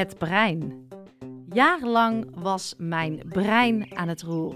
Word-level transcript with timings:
het 0.00 0.18
brein. 0.18 0.88
Jarenlang 1.52 2.26
was 2.34 2.74
mijn 2.78 3.22
brein 3.28 3.86
aan 3.94 4.08
het 4.08 4.22
roer. 4.22 4.54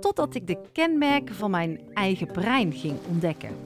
Totdat 0.00 0.34
ik 0.34 0.46
de 0.46 0.58
kenmerken 0.72 1.34
van 1.34 1.50
mijn 1.50 1.80
eigen 1.94 2.26
brein 2.26 2.72
ging 2.72 2.96
ontdekken. 3.08 3.56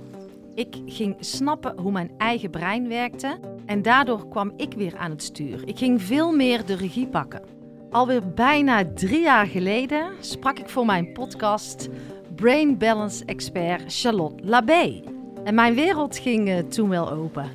Ik 0.54 0.76
ging 0.86 1.16
snappen 1.18 1.78
hoe 1.78 1.92
mijn 1.92 2.10
eigen 2.18 2.50
brein 2.50 2.88
werkte 2.88 3.38
en 3.66 3.82
daardoor 3.82 4.28
kwam 4.28 4.52
ik 4.56 4.74
weer 4.74 4.96
aan 4.96 5.10
het 5.10 5.22
stuur. 5.22 5.69
Ik 5.69 5.78
ging 5.78 6.03
veel 6.03 6.33
meer 6.33 6.66
de 6.66 6.74
regie 6.74 7.06
pakken. 7.06 7.42
Alweer 7.90 8.32
bijna 8.34 8.92
drie 8.94 9.22
jaar 9.22 9.46
geleden 9.46 10.12
sprak 10.21 10.58
ik 10.58 10.69
voor 10.69 10.87
mijn 10.87 11.12
podcast 11.12 11.88
Brain 12.34 12.78
Balance 12.78 13.24
expert 13.24 13.82
Charlotte 13.87 14.44
Labé. 14.44 15.03
En 15.44 15.54
mijn 15.54 15.74
wereld 15.74 16.19
ging 16.19 16.48
uh, 16.48 16.59
toen 16.59 16.88
wel 16.88 17.10
open. 17.10 17.50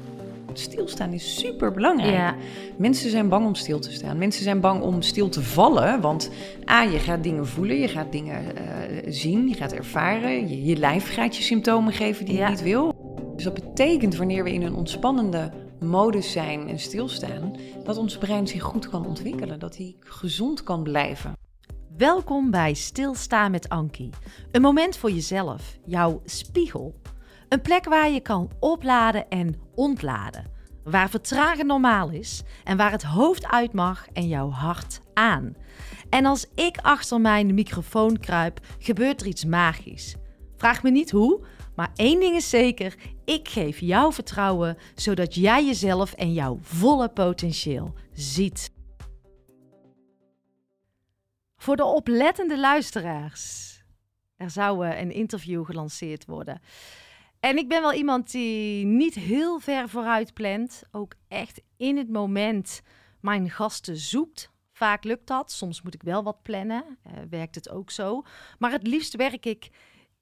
Stilstaan 0.60 1.14
is 1.14 1.40
super 1.40 1.72
belangrijk. 1.72 2.14
Ja. 2.14 2.36
Mensen 2.78 3.10
zijn 3.10 3.30
bang 3.30 3.46
om 3.46 3.56
stil 3.56 3.80
te 3.80 3.92
staan. 3.92 4.18
Mensen 4.18 4.44
zijn 4.44 4.60
bang 4.60 4.82
om 4.82 5.02
stil 5.02 5.30
te 5.30 5.42
vallen. 5.44 6.02
Want 6.02 6.30
A, 6.70 6.82
je 6.82 7.00
gaat 7.00 7.24
dingen 7.24 7.48
voelen, 7.48 7.80
je 7.80 7.88
gaat 7.88 8.12
dingen 8.12 8.44
uh, 8.44 8.62
zien, 9.08 9.48
je 9.48 9.56
gaat 9.56 9.74
ervaren. 9.74 10.48
Je, 10.50 10.64
je 10.64 10.76
lijf 10.76 11.14
gaat 11.14 11.36
je 11.36 11.44
symptomen 11.44 11.94
geven 11.94 12.26
die 12.26 12.36
Ja. 12.36 12.44
je 12.46 12.50
niet 12.50 12.62
wil. 12.64 12.96
Dus 13.36 13.44
dat 13.44 13.54
betekent 13.54 14.16
wanneer 14.16 14.44
we 14.44 14.54
in 14.54 14.62
een 14.62 14.76
ontspannende 14.76 15.52
modus 15.80 16.32
zijn 16.32 16.68
en 16.68 16.80
stilstaan, 16.80 17.56
dat 17.84 17.98
ons 17.98 18.18
brein 18.18 18.48
zich 18.48 18.62
goed 18.62 18.90
kan 18.90 19.06
ontwikkelen, 19.06 19.60
dat 19.60 19.78
hij 19.78 19.96
gezond 20.00 20.64
kan 20.64 20.84
blijven. 20.84 21.34
Welkom 21.98 22.52
bij 22.52 22.74
Stilstaan 22.74 23.52
met 23.52 23.70
Ankie. 23.70 24.10
Een 24.52 24.62
moment 24.62 24.98
voor 24.98 25.12
jezelf, 25.12 25.78
jouw 25.86 26.22
spiegel. 26.26 26.96
Een 27.50 27.62
plek 27.62 27.86
waar 27.86 28.10
je 28.10 28.20
kan 28.20 28.50
opladen 28.60 29.30
en 29.30 29.56
ontladen. 29.76 30.57
Waar 30.90 31.10
vertragen 31.10 31.66
normaal 31.66 32.10
is 32.10 32.44
en 32.64 32.78
waar 32.78 32.92
het 32.92 33.04
hoofd 33.04 33.46
uit 33.46 33.74
mag 33.74 34.08
en 34.14 34.28
jouw 34.28 34.50
hart 34.50 35.02
aan. 35.14 35.56
En 36.10 36.26
als 36.26 36.46
ik 36.56 36.78
achter 36.78 37.22
mijn 37.22 37.54
microfoon 37.54 38.20
kruip, 38.20 38.60
gebeurt 38.80 39.22
er 39.22 39.28
iets 39.28 39.46
magisch. 39.46 40.16
Vraag 40.56 40.84
me 40.84 40.90
niet 40.90 41.12
hoe, 41.12 41.46
maar 41.76 41.92
één 41.96 42.20
ding 42.20 42.36
is 42.36 42.50
zeker: 42.50 42.96
ik 43.26 43.48
geef 43.50 43.80
jou 43.80 44.14
vertrouwen 44.14 44.78
zodat 44.96 45.36
jij 45.36 45.66
jezelf 45.66 46.14
en 46.14 46.34
jouw 46.34 46.58
volle 46.62 47.10
potentieel 47.10 47.94
ziet. 48.14 48.72
Voor 51.58 51.76
de 51.76 51.86
oplettende 51.86 52.60
luisteraars. 52.60 53.66
Er 54.38 54.50
zou 54.50 54.88
eh, 54.88 55.00
een 55.02 55.12
interview 55.12 55.66
gelanceerd 55.66 56.26
worden. 56.26 56.62
En 57.40 57.58
ik 57.58 57.68
ben 57.68 57.82
wel 57.82 57.94
iemand 57.94 58.32
die 58.32 58.86
niet 58.86 59.14
heel 59.14 59.60
ver 59.60 59.90
vooruit 59.90 60.34
plant. 60.34 60.84
Ook 60.92 61.14
echt 61.28 61.62
in 61.78 61.98
het 61.98 62.10
moment 62.10 62.82
mijn 63.22 63.50
gasten 63.50 63.98
zoekt. 63.98 64.52
Vaak 64.72 65.04
lukt 65.04 65.28
dat. 65.28 65.52
Soms 65.52 65.82
moet 65.82 65.94
ik 65.94 66.04
wel 66.04 66.24
wat 66.24 66.42
plannen. 66.42 66.98
Eh, 67.04 67.12
werkt 67.30 67.56
het 67.56 67.70
ook 67.70 67.92
zo. 67.92 68.24
Maar 68.60 68.72
het 68.72 68.88
liefst 68.88 69.16
werk 69.16 69.46
ik 69.46 69.70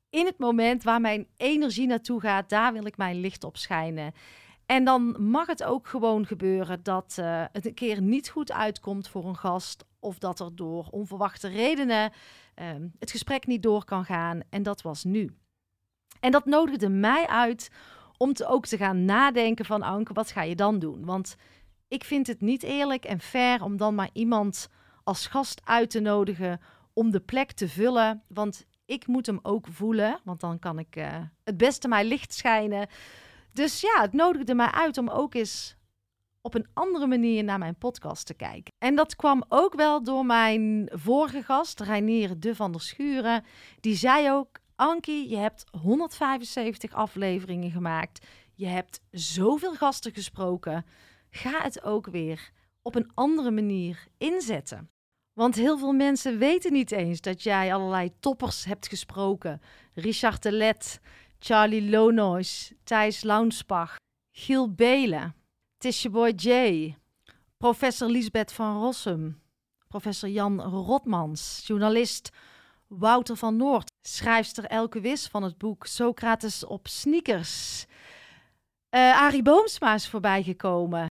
in 0.09 0.25
het 0.25 0.38
moment 0.38 0.83
waar 0.83 1.02
mijn 1.02 1.27
energie 1.38 1.88
naartoe 1.88 2.19
gaat. 2.19 2.49
Daar 2.49 2.73
wil 2.73 2.86
ik 2.86 2.97
mijn 2.97 3.19
licht 3.19 3.43
op 3.43 3.58
schijnen. 3.58 4.13
En 4.66 4.83
dan 4.83 5.30
mag 5.30 5.47
het 5.47 5.63
ook 5.63 5.88
gewoon 5.88 6.25
gebeuren 6.25 6.83
dat 6.83 7.16
eh, 7.19 7.43
het 7.52 7.66
een 7.66 7.73
keer 7.73 8.02
niet 8.02 8.30
goed 8.30 8.52
uitkomt 8.52 9.08
voor 9.08 9.25
een 9.25 9.38
gast. 9.38 9.86
Of 9.99 10.17
dat 10.17 10.39
er 10.39 10.55
door 10.55 10.88
onverwachte 10.91 11.47
redenen 11.47 12.11
ehm, 12.55 12.88
het 12.99 13.11
gesprek 13.11 13.47
niet 13.47 13.63
door 13.63 13.86
kan 13.86 14.05
gaan. 14.05 14.39
En 14.49 14.63
dat 14.63 14.81
was 14.81 15.03
nu. 15.03 15.36
En 16.19 16.31
dat 16.31 16.45
nodigde 16.45 16.89
mij 16.89 17.27
uit 17.27 17.71
om 18.17 18.33
ook 18.47 18.66
te 18.66 18.77
gaan 18.77 19.05
nadenken 19.05 19.66
van 19.66 19.81
Anke, 19.81 20.13
wat 20.13 20.31
ga 20.31 20.41
je 20.41 20.55
dan 20.55 20.80
doen? 20.80 21.05
Want 21.05 21.35
ik 21.88 22.03
vind 22.03 22.27
het 22.27 22.41
niet 22.41 22.63
eerlijk 22.63 23.05
en 23.05 23.19
fair 23.19 23.63
om 23.63 23.77
dan 23.77 23.95
maar 23.95 24.09
iemand 24.13 24.69
als 25.03 25.27
gast 25.27 25.61
uit 25.63 25.89
te 25.89 25.99
nodigen 25.99 26.61
om 26.93 27.11
de 27.11 27.19
plek 27.19 27.52
te 27.52 27.69
vullen. 27.69 28.23
Want 28.27 28.66
ik 28.86 29.08
moet 29.08 29.25
hem 29.25 29.39
ook 29.41 29.67
voelen, 29.70 30.20
want 30.23 30.39
dan 30.39 30.59
kan 30.59 30.80
ik 30.80 30.95
eh, 30.95 31.17
het 31.43 31.58
beste 31.58 31.87
mijn 31.87 32.05
licht 32.05 32.33
schijnen. 32.33 32.87
Dus 33.54 33.81
ja, 33.81 34.02
het 34.02 34.14
nodigde 34.14 34.55
mij 34.55 34.71
uit 34.71 34.98
om 34.98 35.09
ook 35.09 35.33
eens 35.33 35.75
op 36.42 36.54
een 36.54 36.67
andere 36.73 37.08
manier 37.08 37.43
naar 37.43 37.58
mijn 37.58 37.77
podcast 37.77 38.25
te 38.25 38.33
kijken. 38.33 38.73
En 38.77 38.95
dat 38.95 39.15
kwam 39.15 39.43
ook 39.48 39.73
wel 39.75 40.04
door 40.04 40.25
mijn 40.25 40.89
vorige 40.92 41.43
gast, 41.43 41.80
Reinier 41.80 42.39
de 42.39 42.55
van 42.55 42.71
der 42.71 42.81
Schuren. 42.81 43.43
Die 43.80 43.95
zei 43.95 44.31
ook, 44.31 44.48
Ankie, 44.75 45.30
je 45.30 45.37
hebt 45.37 45.63
175 45.81 46.93
afleveringen 46.93 47.71
gemaakt. 47.71 48.25
Je 48.53 48.65
hebt 48.65 49.02
zoveel 49.11 49.73
gasten 49.73 50.13
gesproken. 50.13 50.86
Ga 51.30 51.61
het 51.61 51.83
ook 51.83 52.08
weer 52.08 52.52
op 52.81 52.95
een 52.95 53.11
andere 53.13 53.52
manier 53.52 54.08
inzetten. 54.17 54.89
Want 55.33 55.55
heel 55.55 55.77
veel 55.77 55.93
mensen 55.93 56.37
weten 56.37 56.71
niet 56.71 56.91
eens 56.91 57.21
dat 57.21 57.43
jij 57.43 57.73
allerlei 57.73 58.11
toppers 58.19 58.65
hebt 58.65 58.87
gesproken. 58.87 59.61
Richard 59.93 60.43
de 60.43 60.52
Let, 60.52 60.99
Charlie 61.39 61.89
Lonois, 61.89 62.73
Thijs 62.83 63.23
Launsbach, 63.23 63.95
Giel 64.31 64.73
Belen, 64.73 65.36
Tisha 65.77 66.09
Boy 66.09 66.33
J, 66.36 66.95
professor 67.57 68.09
Lisbeth 68.09 68.52
van 68.52 68.77
Rossum, 68.81 69.42
professor 69.87 70.30
Jan 70.30 70.61
Rotmans, 70.61 71.63
journalist 71.67 72.30
Wouter 72.87 73.36
van 73.36 73.55
Noord, 73.55 73.93
schrijfster 74.08 74.66
Elke 74.66 74.99
Wis 74.99 75.27
van 75.27 75.43
het 75.43 75.58
boek 75.58 75.86
Socrates 75.86 76.66
op 76.66 76.88
sneakers. 76.88 77.86
Eh 78.89 79.21
Arie 79.21 79.42
Boomsma 79.42 79.93
is 79.93 80.08
voorbijgekomen. 80.08 81.08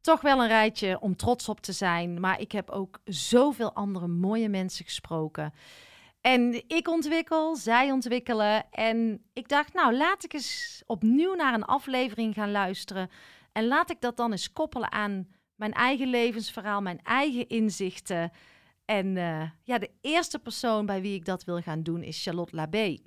Toch 0.00 0.20
wel 0.20 0.42
een 0.42 0.48
rijtje 0.48 1.00
om 1.00 1.16
trots 1.16 1.48
op 1.48 1.60
te 1.60 1.72
zijn, 1.72 2.20
maar 2.20 2.40
ik 2.40 2.52
heb 2.52 2.70
ook 2.70 3.00
zoveel 3.04 3.72
andere 3.72 4.06
mooie 4.06 4.48
mensen 4.48 4.84
gesproken. 4.84 5.52
En 6.20 6.64
ik 6.66 6.88
ontwikkel, 6.88 7.56
zij 7.56 7.90
ontwikkelen. 7.90 8.70
En 8.70 9.24
ik 9.32 9.48
dacht, 9.48 9.74
nou, 9.74 9.96
laat 9.96 10.24
ik 10.24 10.32
eens 10.32 10.82
opnieuw 10.86 11.34
naar 11.34 11.54
een 11.54 11.64
aflevering 11.64 12.34
gaan 12.34 12.50
luisteren. 12.50 13.10
En 13.52 13.66
laat 13.66 13.90
ik 13.90 14.00
dat 14.00 14.16
dan 14.16 14.30
eens 14.30 14.52
koppelen 14.52 14.92
aan 14.92 15.28
mijn 15.54 15.72
eigen 15.72 16.06
levensverhaal, 16.06 16.80
mijn 16.80 17.00
eigen 17.02 17.48
inzichten. 17.48 18.32
En 18.90 19.16
eh, 19.16 19.42
ja, 19.62 19.78
de 19.78 19.90
eerste 20.00 20.38
persoon 20.38 20.86
bij 20.86 21.00
wie 21.00 21.14
ik 21.14 21.24
dat 21.24 21.44
wil 21.44 21.60
gaan 21.60 21.82
doen 21.82 22.02
is 22.02 22.22
Charlotte 22.22 22.56
Labé. 22.56 22.98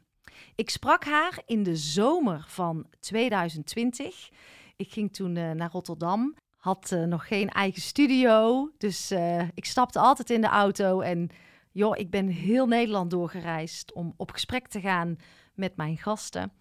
Ik 0.56 0.70
sprak 0.70 1.04
haar 1.04 1.42
in 1.46 1.64
de 1.64 1.76
zomer 1.76 2.46
van 2.48 2.86
2020. 3.00 4.30
Ik 4.76 4.92
ging 4.92 5.14
toen 5.14 5.36
eh, 5.36 5.52
naar 5.52 5.72
Rotterdam, 5.72 6.36
had 6.58 6.92
eh, 6.92 7.04
nog 7.04 7.28
geen 7.28 7.50
eigen 7.50 7.82
studio. 7.82 8.70
Dus 8.78 9.12
ik 9.54 9.66
stapte 9.66 10.00
altijd 10.00 10.30
in 10.30 10.42
de 10.42 10.48
auto 10.48 11.00
en 11.02 11.30
joh, 11.72 11.98
ik 11.98 12.10
ben 12.10 12.28
heel 12.28 12.68
Nederland 12.68 13.12
doorgereisd 13.12 13.94
om 13.94 14.14
op 14.18 14.32
gesprek 14.32 14.68
te 14.68 14.80
gaan 14.80 15.18
met 15.54 15.76
mijn 15.76 15.98
gasten. 15.98 16.54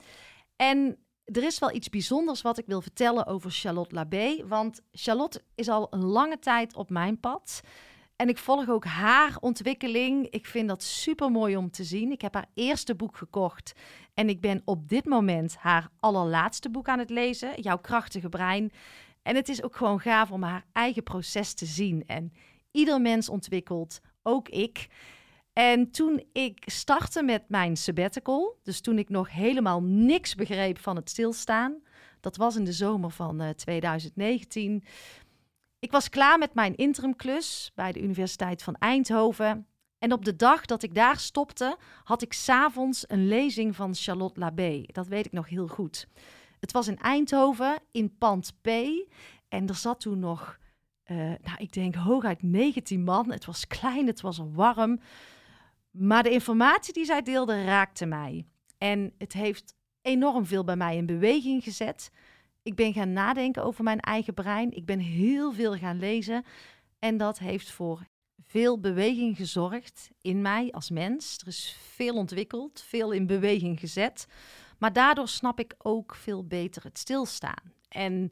En 0.56 0.98
er 1.24 1.42
is 1.42 1.58
wel 1.58 1.74
iets 1.74 1.88
bijzonders 1.88 2.42
wat 2.42 2.58
ik 2.58 2.66
wil 2.66 2.80
vertellen 2.80 3.26
over 3.26 3.50
Charlotte 3.50 3.94
Labé. 3.94 4.46
Want 4.46 4.80
Charlotte 4.92 5.42
is 5.54 5.68
al 5.68 5.86
een 5.90 6.04
lange 6.04 6.38
tijd 6.38 6.74
op 6.74 6.90
mijn 6.90 7.20
pad. 7.20 7.62
En 8.22 8.28
ik 8.28 8.38
volg 8.38 8.68
ook 8.68 8.84
haar 8.84 9.36
ontwikkeling. 9.40 10.26
Ik 10.30 10.46
vind 10.46 10.68
dat 10.68 10.82
super 10.82 11.30
mooi 11.30 11.56
om 11.56 11.70
te 11.70 11.84
zien. 11.84 12.12
Ik 12.12 12.20
heb 12.20 12.34
haar 12.34 12.48
eerste 12.54 12.94
boek 12.94 13.16
gekocht. 13.16 13.72
En 14.14 14.28
ik 14.28 14.40
ben 14.40 14.62
op 14.64 14.88
dit 14.88 15.04
moment 15.04 15.56
haar 15.56 15.88
allerlaatste 16.00 16.70
boek 16.70 16.88
aan 16.88 16.98
het 16.98 17.10
lezen. 17.10 17.60
Jouw 17.60 17.78
krachtige 17.78 18.28
brein. 18.28 18.72
En 19.22 19.36
het 19.36 19.48
is 19.48 19.62
ook 19.62 19.76
gewoon 19.76 20.00
gaaf 20.00 20.30
om 20.30 20.42
haar 20.42 20.64
eigen 20.72 21.02
proces 21.02 21.54
te 21.54 21.66
zien. 21.66 22.04
En 22.06 22.32
ieder 22.70 23.00
mens 23.00 23.28
ontwikkelt, 23.28 24.00
ook 24.22 24.48
ik. 24.48 24.88
En 25.52 25.90
toen 25.90 26.24
ik 26.32 26.62
startte 26.66 27.22
met 27.22 27.42
mijn 27.48 27.76
sabbatical, 27.76 28.58
dus 28.62 28.80
toen 28.80 28.98
ik 28.98 29.08
nog 29.08 29.30
helemaal 29.30 29.82
niks 29.82 30.34
begreep 30.34 30.78
van 30.78 30.96
het 30.96 31.10
stilstaan, 31.10 31.82
dat 32.22 32.36
was 32.36 32.56
in 32.56 32.64
de 32.64 32.72
zomer 32.72 33.10
van 33.10 33.40
eh, 33.40 33.48
2019. 33.48 34.84
Ik 35.82 35.90
was 35.90 36.08
klaar 36.08 36.38
met 36.38 36.54
mijn 36.54 36.74
interimklus 36.76 37.72
bij 37.74 37.92
de 37.92 38.02
Universiteit 38.02 38.62
van 38.62 38.76
Eindhoven. 38.78 39.66
En 39.98 40.12
op 40.12 40.24
de 40.24 40.36
dag 40.36 40.66
dat 40.66 40.82
ik 40.82 40.94
daar 40.94 41.18
stopte, 41.18 41.76
had 42.04 42.22
ik 42.22 42.32
s'avonds 42.32 43.04
een 43.08 43.26
lezing 43.26 43.76
van 43.76 43.94
Charlotte 43.94 44.40
Labé. 44.40 44.82
Dat 44.86 45.06
weet 45.06 45.26
ik 45.26 45.32
nog 45.32 45.48
heel 45.48 45.66
goed. 45.66 46.08
Het 46.60 46.72
was 46.72 46.88
in 46.88 46.98
Eindhoven, 46.98 47.78
in 47.90 48.16
pand 48.18 48.52
P. 48.60 48.66
En 49.48 49.68
er 49.68 49.74
zat 49.74 50.00
toen 50.00 50.18
nog, 50.18 50.58
eh, 51.02 51.16
nou, 51.16 51.56
ik 51.56 51.72
denk 51.72 51.94
hooguit 51.94 52.42
19 52.42 53.04
man. 53.04 53.30
Het 53.30 53.44
was 53.44 53.66
klein, 53.66 54.06
het 54.06 54.20
was 54.20 54.40
warm. 54.52 55.00
Maar 55.90 56.22
de 56.22 56.30
informatie 56.30 56.92
die 56.92 57.04
zij 57.04 57.22
deelde 57.22 57.64
raakte 57.64 58.06
mij. 58.06 58.46
En 58.78 59.12
het 59.18 59.32
heeft 59.32 59.74
enorm 60.02 60.46
veel 60.46 60.64
bij 60.64 60.76
mij 60.76 60.96
in 60.96 61.06
beweging 61.06 61.62
gezet. 61.62 62.10
Ik 62.62 62.74
ben 62.74 62.92
gaan 62.92 63.12
nadenken 63.12 63.64
over 63.64 63.84
mijn 63.84 64.00
eigen 64.00 64.34
brein. 64.34 64.70
Ik 64.70 64.84
ben 64.84 64.98
heel 64.98 65.52
veel 65.52 65.76
gaan 65.76 65.98
lezen. 65.98 66.44
En 66.98 67.16
dat 67.16 67.38
heeft 67.38 67.70
voor 67.70 68.06
veel 68.46 68.80
beweging 68.80 69.36
gezorgd 69.36 70.10
in 70.20 70.42
mij 70.42 70.70
als 70.70 70.90
mens. 70.90 71.38
Er 71.38 71.46
is 71.46 71.76
veel 71.80 72.14
ontwikkeld, 72.14 72.80
veel 72.80 73.10
in 73.12 73.26
beweging 73.26 73.80
gezet. 73.80 74.26
Maar 74.78 74.92
daardoor 74.92 75.28
snap 75.28 75.60
ik 75.60 75.74
ook 75.78 76.14
veel 76.14 76.46
beter 76.46 76.82
het 76.82 76.98
stilstaan. 76.98 77.72
En 77.88 78.30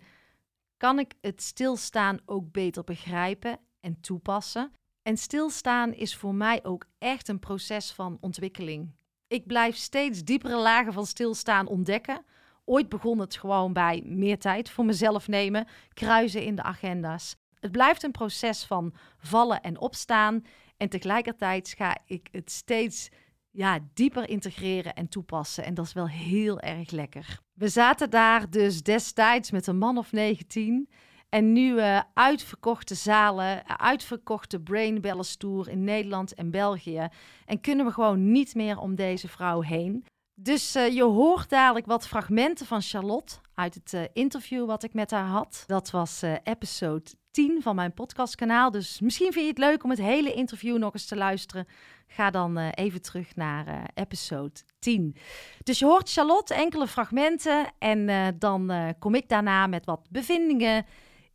kan 0.76 0.98
ik 0.98 1.14
het 1.20 1.42
stilstaan 1.42 2.18
ook 2.26 2.52
beter 2.52 2.84
begrijpen 2.84 3.58
en 3.80 4.00
toepassen. 4.00 4.72
En 5.02 5.16
stilstaan 5.16 5.92
is 5.92 6.16
voor 6.16 6.34
mij 6.34 6.64
ook 6.64 6.86
echt 6.98 7.28
een 7.28 7.38
proces 7.38 7.92
van 7.92 8.18
ontwikkeling. 8.20 8.90
Ik 9.26 9.46
blijf 9.46 9.76
steeds 9.76 10.24
diepere 10.24 10.56
lagen 10.56 10.92
van 10.92 11.06
stilstaan 11.06 11.66
ontdekken. 11.66 12.24
Ooit 12.70 12.88
begon 12.88 13.18
het 13.18 13.36
gewoon 13.36 13.72
bij 13.72 14.02
meer 14.04 14.38
tijd 14.38 14.70
voor 14.70 14.84
mezelf 14.84 15.28
nemen, 15.28 15.66
kruisen 15.94 16.42
in 16.42 16.54
de 16.54 16.62
agenda's. 16.62 17.36
Het 17.60 17.72
blijft 17.72 18.02
een 18.02 18.10
proces 18.10 18.64
van 18.64 18.94
vallen 19.18 19.60
en 19.60 19.80
opstaan. 19.80 20.44
En 20.76 20.88
tegelijkertijd 20.88 21.74
ga 21.76 21.98
ik 22.06 22.28
het 22.32 22.50
steeds 22.50 23.08
ja, 23.50 23.78
dieper 23.94 24.28
integreren 24.28 24.94
en 24.94 25.08
toepassen. 25.08 25.64
En 25.64 25.74
dat 25.74 25.86
is 25.86 25.92
wel 25.92 26.08
heel 26.08 26.60
erg 26.60 26.90
lekker. 26.90 27.40
We 27.52 27.68
zaten 27.68 28.10
daar 28.10 28.50
dus 28.50 28.82
destijds 28.82 29.50
met 29.50 29.66
een 29.66 29.78
man 29.78 29.98
of 29.98 30.12
19. 30.12 30.88
En 31.28 31.52
nu 31.52 31.80
uitverkochte 32.14 32.94
zalen, 32.94 33.78
uitverkochte 33.78 34.60
Brain 34.60 35.00
Balance 35.00 35.36
Tour 35.36 35.68
in 35.68 35.84
Nederland 35.84 36.34
en 36.34 36.50
België. 36.50 37.08
En 37.46 37.60
kunnen 37.60 37.86
we 37.86 37.92
gewoon 37.92 38.32
niet 38.32 38.54
meer 38.54 38.78
om 38.78 38.94
deze 38.94 39.28
vrouw 39.28 39.60
heen. 39.60 40.04
Dus 40.42 40.76
uh, 40.76 40.88
je 40.88 41.02
hoort 41.02 41.48
dadelijk 41.48 41.86
wat 41.86 42.06
fragmenten 42.06 42.66
van 42.66 42.82
Charlotte 42.82 43.34
uit 43.54 43.74
het 43.74 43.92
uh, 43.92 44.02
interview 44.12 44.66
wat 44.66 44.82
ik 44.82 44.94
met 44.94 45.10
haar 45.10 45.26
had. 45.26 45.64
Dat 45.66 45.90
was 45.90 46.22
episode 46.42 47.10
10 47.30 47.62
van 47.62 47.74
mijn 47.74 47.94
podcastkanaal. 47.94 48.70
Dus 48.70 49.00
misschien 49.00 49.32
vind 49.32 49.44
je 49.44 49.50
het 49.50 49.58
leuk 49.58 49.84
om 49.84 49.90
het 49.90 49.98
hele 49.98 50.32
interview 50.32 50.78
nog 50.78 50.92
eens 50.92 51.06
te 51.06 51.16
luisteren. 51.16 51.66
Ga 52.06 52.30
dan 52.30 52.58
even 52.58 53.02
terug 53.02 53.36
naar 53.36 53.90
episode 53.94 54.60
10. 54.78 55.16
Dus 55.62 55.78
je 55.78 55.84
hoort 55.84 56.12
Charlotte 56.12 56.54
enkele 56.54 56.86
fragmenten 56.86 57.72
en 57.78 58.34
dan 58.38 58.94
kom 58.98 59.14
ik 59.14 59.28
daarna 59.28 59.66
met 59.66 59.84
wat 59.84 60.06
bevindingen, 60.10 60.86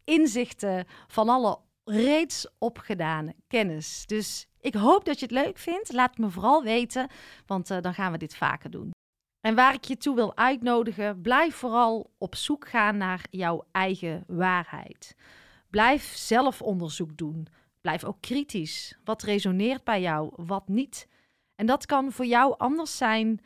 inzichten 0.03 0.85
van 1.07 1.29
alle 1.29 1.59
reeds 1.83 2.47
opgedane 2.57 3.35
kennis. 3.47 4.03
Dus 4.05 4.47
ik 4.59 4.73
hoop 4.73 5.05
dat 5.05 5.19
je 5.19 5.25
het 5.25 5.33
leuk 5.45 5.57
vindt. 5.57 5.93
Laat 5.93 6.17
me 6.17 6.29
vooral 6.29 6.63
weten, 6.63 7.09
want 7.45 7.67
dan 7.67 7.93
gaan 7.93 8.11
we 8.11 8.17
dit 8.17 8.35
vaker 8.35 8.71
doen. 8.71 8.94
En 9.45 9.55
waar 9.55 9.73
ik 9.73 9.83
je 9.83 9.97
toe 9.97 10.15
wil 10.15 10.37
uitnodigen, 10.37 11.21
blijf 11.21 11.55
vooral 11.55 12.11
op 12.17 12.35
zoek 12.35 12.69
gaan 12.69 12.97
naar 12.97 13.25
jouw 13.29 13.65
eigen 13.71 14.23
waarheid. 14.27 15.15
Blijf 15.69 16.03
zelf 16.15 16.61
onderzoek 16.61 17.17
doen. 17.17 17.47
Blijf 17.81 18.03
ook 18.03 18.21
kritisch. 18.21 18.97
Wat 19.03 19.23
resoneert 19.23 19.83
bij 19.83 20.01
jou, 20.01 20.33
wat 20.35 20.67
niet? 20.67 21.07
En 21.55 21.65
dat 21.65 21.85
kan 21.85 22.11
voor 22.11 22.25
jou 22.25 22.55
anders 22.57 22.97
zijn 22.97 23.39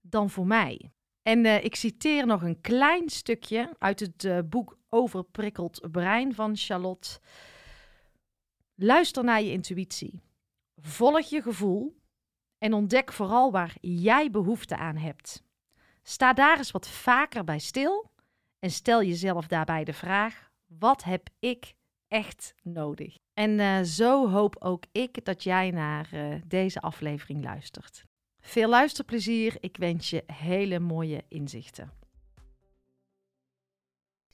dan 0.00 0.30
voor 0.30 0.46
mij. 0.46 0.90
En 1.22 1.44
uh, 1.44 1.64
ik 1.64 1.74
citeer 1.74 2.26
nog 2.26 2.42
een 2.42 2.60
klein 2.60 3.08
stukje 3.08 3.74
uit 3.78 4.00
het 4.00 4.24
uh, 4.24 4.38
boek 4.44 4.78
Overprikkeld 4.88 5.88
Brein 5.90 6.34
van 6.34 6.56
Charlotte. 6.56 7.18
Luister 8.74 9.24
naar 9.24 9.42
je 9.42 9.52
intuïtie. 9.52 10.20
Volg 10.76 11.20
je 11.20 11.42
gevoel 11.42 11.99
en 12.60 12.72
ontdek 12.72 13.12
vooral 13.12 13.50
waar 13.50 13.74
jij 13.80 14.30
behoefte 14.30 14.76
aan 14.76 14.96
hebt. 14.96 15.42
Sta 16.02 16.32
daar 16.32 16.56
eens 16.56 16.70
wat 16.70 16.88
vaker 16.88 17.44
bij 17.44 17.58
stil 17.58 18.10
en 18.58 18.70
stel 18.70 19.02
jezelf 19.02 19.46
daarbij 19.46 19.84
de 19.84 19.92
vraag: 19.92 20.50
wat 20.66 21.04
heb 21.04 21.28
ik 21.38 21.74
echt 22.08 22.54
nodig? 22.62 23.18
En 23.34 23.50
uh, 23.58 23.80
zo 23.80 24.28
hoop 24.28 24.56
ook 24.58 24.84
ik 24.92 25.24
dat 25.24 25.42
jij 25.42 25.70
naar 25.70 26.08
uh, 26.14 26.34
deze 26.46 26.80
aflevering 26.80 27.44
luistert. 27.44 28.04
Veel 28.40 28.68
luisterplezier. 28.68 29.56
Ik 29.60 29.76
wens 29.76 30.10
je 30.10 30.24
hele 30.26 30.78
mooie 30.78 31.24
inzichten. 31.28 31.92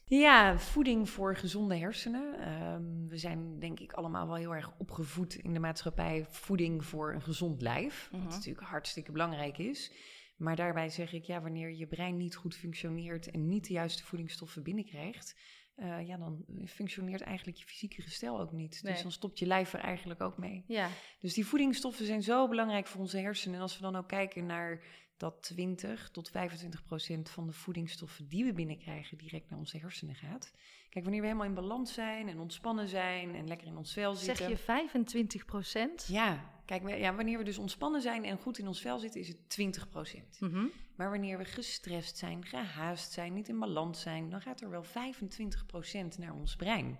Ja, 0.08 0.58
voeding 0.58 1.11
voor 1.11 1.37
gezonde 1.37 1.76
hersenen. 1.76 2.53
Um, 2.73 3.08
we 3.08 3.19
zijn 3.19 3.58
denk 3.58 3.81
ik 3.81 3.93
allemaal 3.93 4.26
wel 4.26 4.37
heel 4.37 4.55
erg 4.55 4.73
opgevoed 4.79 5.35
in 5.35 5.53
de 5.53 5.58
maatschappij. 5.58 6.26
Voeding 6.29 6.85
voor 6.85 7.14
een 7.14 7.23
gezond 7.23 7.62
lijf. 7.62 8.08
Wat 8.11 8.20
mhm. 8.20 8.31
natuurlijk 8.31 8.67
hartstikke 8.67 9.12
belangrijk 9.12 9.58
is. 9.58 9.93
Maar 10.37 10.56
daarbij 10.56 10.88
zeg 10.88 11.12
ik, 11.12 11.25
ja, 11.25 11.41
wanneer 11.41 11.73
je 11.73 11.87
brein 11.87 12.17
niet 12.17 12.37
goed 12.37 12.56
functioneert 12.56 13.31
en 13.31 13.49
niet 13.49 13.67
de 13.67 13.73
juiste 13.73 14.05
voedingsstoffen 14.05 14.62
binnenkrijgt, 14.62 15.37
uh, 15.76 16.06
ja, 16.06 16.17
dan 16.17 16.44
functioneert 16.67 17.20
eigenlijk 17.20 17.59
je 17.59 17.64
fysieke 17.64 18.02
gestel 18.02 18.41
ook 18.41 18.52
niet. 18.52 18.82
Dus 18.82 19.02
dan 19.02 19.12
stopt 19.12 19.38
je 19.38 19.47
lijf 19.47 19.73
er 19.73 19.81
eigenlijk 19.81 20.20
ook 20.20 20.38
mee. 20.38 20.64
Ja. 20.67 20.88
Dus 21.20 21.35
die 21.35 21.47
voedingsstoffen 21.47 22.06
zijn 22.06 22.23
zo 22.23 22.49
belangrijk 22.49 22.87
voor 22.87 23.00
onze 23.00 23.19
hersenen. 23.19 23.56
En 23.56 23.62
als 23.62 23.76
we 23.76 23.82
dan 23.82 23.97
ook 23.97 24.09
kijken 24.09 24.47
naar 24.47 24.82
dat 25.16 25.42
20 25.42 26.10
tot 26.10 26.30
25 26.30 26.82
procent 26.82 27.30
van 27.30 27.46
de 27.46 27.52
voedingsstoffen 27.52 28.28
die 28.28 28.44
we 28.44 28.52
binnenkrijgen 28.52 29.18
direct 29.18 29.50
naar 29.50 29.58
onze 29.58 29.78
hersenen 29.78 30.14
gaat. 30.14 30.52
Kijk, 30.88 31.04
wanneer 31.04 31.20
we 31.20 31.26
helemaal 31.26 31.48
in 31.48 31.54
balans 31.54 31.92
zijn 31.92 32.28
en 32.28 32.38
ontspannen 32.38 32.88
zijn 32.88 33.34
en 33.34 33.48
lekker 33.48 33.66
in 33.66 33.76
ons 33.76 33.92
vel 33.92 34.14
zitten. 34.14 34.36
Zeg 34.36 34.48
je 34.48 34.56
25 34.56 35.44
procent? 35.44 36.06
Ja, 36.08 36.50
kijk, 36.64 36.88
ja, 36.98 37.14
wanneer 37.14 37.38
we 37.38 37.44
dus 37.44 37.58
ontspannen 37.58 38.00
zijn 38.00 38.24
en 38.24 38.38
goed 38.38 38.58
in 38.58 38.66
ons 38.66 38.80
vel 38.80 38.98
zitten, 38.98 39.20
is 39.20 39.28
het 39.28 39.48
20 39.48 39.88
procent. 39.88 40.40
Mm 40.40 40.70
Maar 40.96 41.10
wanneer 41.10 41.38
we 41.38 41.44
gestrest 41.44 42.16
zijn, 42.16 42.44
gehaast 42.44 43.12
zijn, 43.12 43.32
niet 43.32 43.48
in 43.48 43.58
balans 43.58 44.00
zijn, 44.00 44.30
dan 44.30 44.40
gaat 44.40 44.60
er 44.60 44.70
wel 44.70 44.82
25 44.82 45.66
procent 45.66 46.18
naar 46.18 46.34
ons 46.34 46.56
brein. 46.56 46.98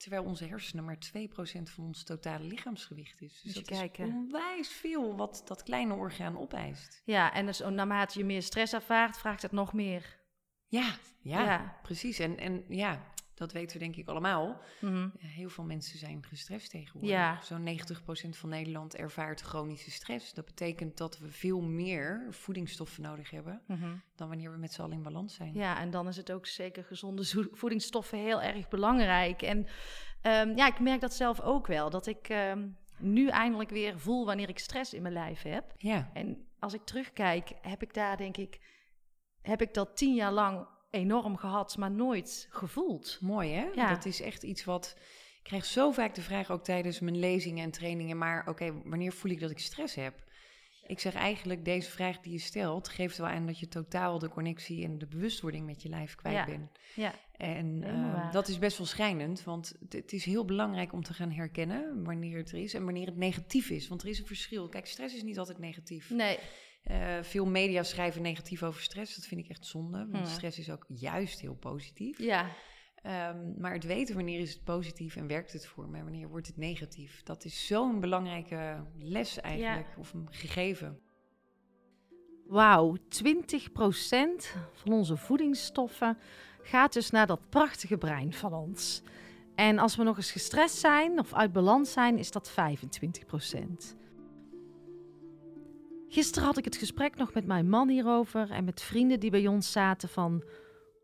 Terwijl 0.00 0.24
onze 0.24 0.44
hersenen 0.44 0.84
maar 0.84 0.98
2% 0.98 1.62
van 1.62 1.84
ons 1.84 2.04
totale 2.04 2.44
lichaamsgewicht 2.44 3.20
is. 3.20 3.40
Dus, 3.42 3.54
dat 3.54 3.64
kijken. 3.64 4.06
is 4.06 4.12
onwijs 4.12 4.68
veel 4.68 5.16
wat 5.16 5.42
dat 5.44 5.62
kleine 5.62 5.94
orgaan 5.94 6.38
opeist. 6.38 7.02
Ja, 7.04 7.32
en 7.32 7.46
dus 7.46 7.58
naarmate 7.58 8.18
je 8.18 8.24
meer 8.24 8.42
stress 8.42 8.72
ervaart, 8.72 9.18
vraagt 9.18 9.42
het 9.42 9.52
nog 9.52 9.72
meer. 9.72 10.18
Ja, 10.66 10.94
ja, 11.22 11.42
ja. 11.42 11.78
precies. 11.82 12.18
En, 12.18 12.38
en 12.38 12.64
ja, 12.68 13.12
dat 13.40 13.52
weten 13.52 13.78
we 13.78 13.84
denk 13.84 13.96
ik 13.96 14.08
allemaal. 14.08 14.60
Mhm. 14.80 15.08
Heel 15.18 15.48
veel 15.48 15.64
mensen 15.64 15.98
zijn 15.98 16.24
gestrest 16.24 16.70
tegenwoordig. 16.70 17.10
Ja. 17.10 17.40
Zo'n 17.42 17.62
90% 17.62 18.36
van 18.36 18.48
Nederland 18.48 18.96
ervaart 18.96 19.40
chronische 19.40 19.90
stress. 19.90 20.34
Dat 20.34 20.44
betekent 20.44 20.96
dat 20.96 21.18
we 21.18 21.30
veel 21.30 21.60
meer 21.60 22.26
voedingsstoffen 22.30 23.02
nodig 23.02 23.30
hebben 23.30 23.62
mhm. 23.66 23.90
dan 24.16 24.28
wanneer 24.28 24.52
we 24.52 24.58
met 24.58 24.72
z'n 24.72 24.80
allen 24.80 24.96
in 24.96 25.02
balans 25.02 25.34
zijn. 25.34 25.54
Ja, 25.54 25.80
en 25.80 25.90
dan 25.90 26.08
is 26.08 26.16
het 26.16 26.32
ook 26.32 26.46
zeker 26.46 26.84
gezonde 26.84 27.48
voedingsstoffen 27.52 28.18
heel 28.18 28.42
erg 28.42 28.68
belangrijk. 28.68 29.42
En 29.42 29.58
um, 29.58 30.56
ja, 30.56 30.66
ik 30.66 30.80
merk 30.80 31.00
dat 31.00 31.14
zelf 31.14 31.40
ook 31.40 31.66
wel. 31.66 31.90
Dat 31.90 32.06
ik 32.06 32.28
um, 32.28 32.76
nu 32.98 33.28
eindelijk 33.28 33.70
weer 33.70 33.98
voel 33.98 34.24
wanneer 34.26 34.48
ik 34.48 34.58
stress 34.58 34.94
in 34.94 35.02
mijn 35.02 35.14
lijf 35.14 35.42
heb. 35.42 35.72
Ja. 35.76 36.10
En 36.12 36.46
als 36.58 36.74
ik 36.74 36.84
terugkijk, 36.84 37.52
heb 37.60 37.82
ik 37.82 37.94
daar 37.94 38.16
denk 38.16 38.36
ik, 38.36 38.60
heb 39.42 39.62
ik 39.62 39.74
dat 39.74 39.96
tien 39.96 40.14
jaar 40.14 40.32
lang 40.32 40.66
enorm 40.90 41.36
gehad, 41.36 41.76
maar 41.76 41.90
nooit 41.90 42.48
gevoeld. 42.50 43.18
Mooi 43.20 43.52
hè? 43.52 43.68
Ja. 43.74 43.94
Dat 43.94 44.04
is 44.04 44.20
echt 44.20 44.42
iets 44.42 44.64
wat. 44.64 44.96
Ik 45.38 45.46
krijg 45.46 45.64
zo 45.64 45.90
vaak 45.90 46.14
de 46.14 46.22
vraag 46.22 46.50
ook 46.50 46.64
tijdens 46.64 47.00
mijn 47.00 47.18
lezingen 47.18 47.64
en 47.64 47.70
trainingen. 47.70 48.18
Maar 48.18 48.48
oké, 48.48 48.82
wanneer 48.84 49.12
voel 49.12 49.30
ik 49.30 49.40
dat 49.40 49.50
ik 49.50 49.58
stress 49.58 49.94
heb? 49.94 50.28
Ik 50.90 51.00
zeg 51.00 51.14
eigenlijk, 51.14 51.64
deze 51.64 51.90
vraag 51.90 52.20
die 52.20 52.32
je 52.32 52.38
stelt, 52.38 52.88
geeft 52.88 53.18
wel 53.18 53.26
aan 53.26 53.46
dat 53.46 53.58
je 53.58 53.68
totaal 53.68 54.18
de 54.18 54.28
connectie 54.28 54.84
en 54.84 54.98
de 54.98 55.06
bewustwording 55.06 55.66
met 55.66 55.82
je 55.82 55.88
lijf 55.88 56.14
kwijt 56.14 56.34
ja. 56.34 56.44
bent. 56.44 56.70
Ja. 56.94 57.14
En 57.36 57.82
uh, 57.82 58.32
dat 58.32 58.48
is 58.48 58.58
best 58.58 58.78
wel 58.78 58.86
schrijnend, 58.86 59.44
want 59.44 59.74
het 59.88 60.12
is 60.12 60.24
heel 60.24 60.44
belangrijk 60.44 60.92
om 60.92 61.02
te 61.02 61.14
gaan 61.14 61.30
herkennen 61.30 62.04
wanneer 62.04 62.36
het 62.36 62.52
er 62.52 62.58
is 62.58 62.74
en 62.74 62.84
wanneer 62.84 63.06
het 63.06 63.16
negatief 63.16 63.70
is. 63.70 63.88
Want 63.88 64.02
er 64.02 64.08
is 64.08 64.18
een 64.18 64.26
verschil. 64.26 64.68
Kijk, 64.68 64.86
stress 64.86 65.14
is 65.14 65.22
niet 65.22 65.38
altijd 65.38 65.58
negatief. 65.58 66.10
Nee. 66.10 66.38
Uh, 66.90 67.22
veel 67.22 67.46
media 67.46 67.82
schrijven 67.82 68.22
negatief 68.22 68.62
over 68.62 68.82
stress. 68.82 69.16
Dat 69.16 69.26
vind 69.26 69.40
ik 69.40 69.48
echt 69.48 69.66
zonde. 69.66 70.06
Want 70.10 70.28
stress 70.28 70.58
is 70.58 70.70
ook 70.70 70.84
juist 70.88 71.40
heel 71.40 71.54
positief. 71.54 72.18
Ja. 72.18 72.46
Um, 73.02 73.54
maar 73.58 73.72
het 73.72 73.84
weten 73.84 74.14
wanneer 74.14 74.40
is 74.40 74.52
het 74.54 74.64
positief 74.64 75.16
en 75.16 75.26
werkt 75.26 75.52
het 75.52 75.66
voor 75.66 75.88
me, 75.88 76.02
wanneer 76.02 76.28
wordt 76.28 76.46
het 76.46 76.56
negatief. 76.56 77.22
Dat 77.22 77.44
is 77.44 77.66
zo'n 77.66 78.00
belangrijke 78.00 78.84
les 78.98 79.40
eigenlijk, 79.40 79.88
ja. 79.94 80.00
of 80.00 80.12
een 80.12 80.28
gegeven. 80.30 81.00
Wauw, 82.46 82.96
20% 82.96 83.00
van 84.72 84.92
onze 84.92 85.16
voedingsstoffen 85.16 86.18
gaat 86.62 86.92
dus 86.92 87.10
naar 87.10 87.26
dat 87.26 87.48
prachtige 87.48 87.98
brein 87.98 88.32
van 88.32 88.52
ons. 88.52 89.02
En 89.54 89.78
als 89.78 89.96
we 89.96 90.02
nog 90.02 90.16
eens 90.16 90.32
gestrest 90.32 90.76
zijn 90.76 91.18
of 91.18 91.34
uit 91.34 91.52
balans 91.52 91.92
zijn, 91.92 92.18
is 92.18 92.30
dat 92.30 92.50
25%. 92.50 92.54
Gisteren 96.12 96.46
had 96.46 96.58
ik 96.58 96.64
het 96.64 96.76
gesprek 96.76 97.16
nog 97.16 97.32
met 97.34 97.46
mijn 97.46 97.68
man 97.68 97.88
hierover 97.88 98.50
en 98.50 98.64
met 98.64 98.82
vrienden 98.82 99.20
die 99.20 99.30
bij 99.30 99.46
ons 99.46 99.72
zaten 99.72 100.08
van 100.08 100.42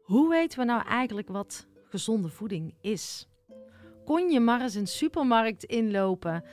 hoe 0.02 0.28
weten 0.28 0.58
we 0.58 0.64
nou 0.64 0.86
eigenlijk 0.86 1.28
wat 1.28 1.66
gezonde 1.84 2.28
voeding 2.28 2.74
is? 2.80 3.28
Kon 4.04 4.30
je 4.30 4.40
maar 4.40 4.60
eens 4.60 4.74
een 4.74 4.86
supermarkt 4.86 5.64
inlopen 5.64 6.44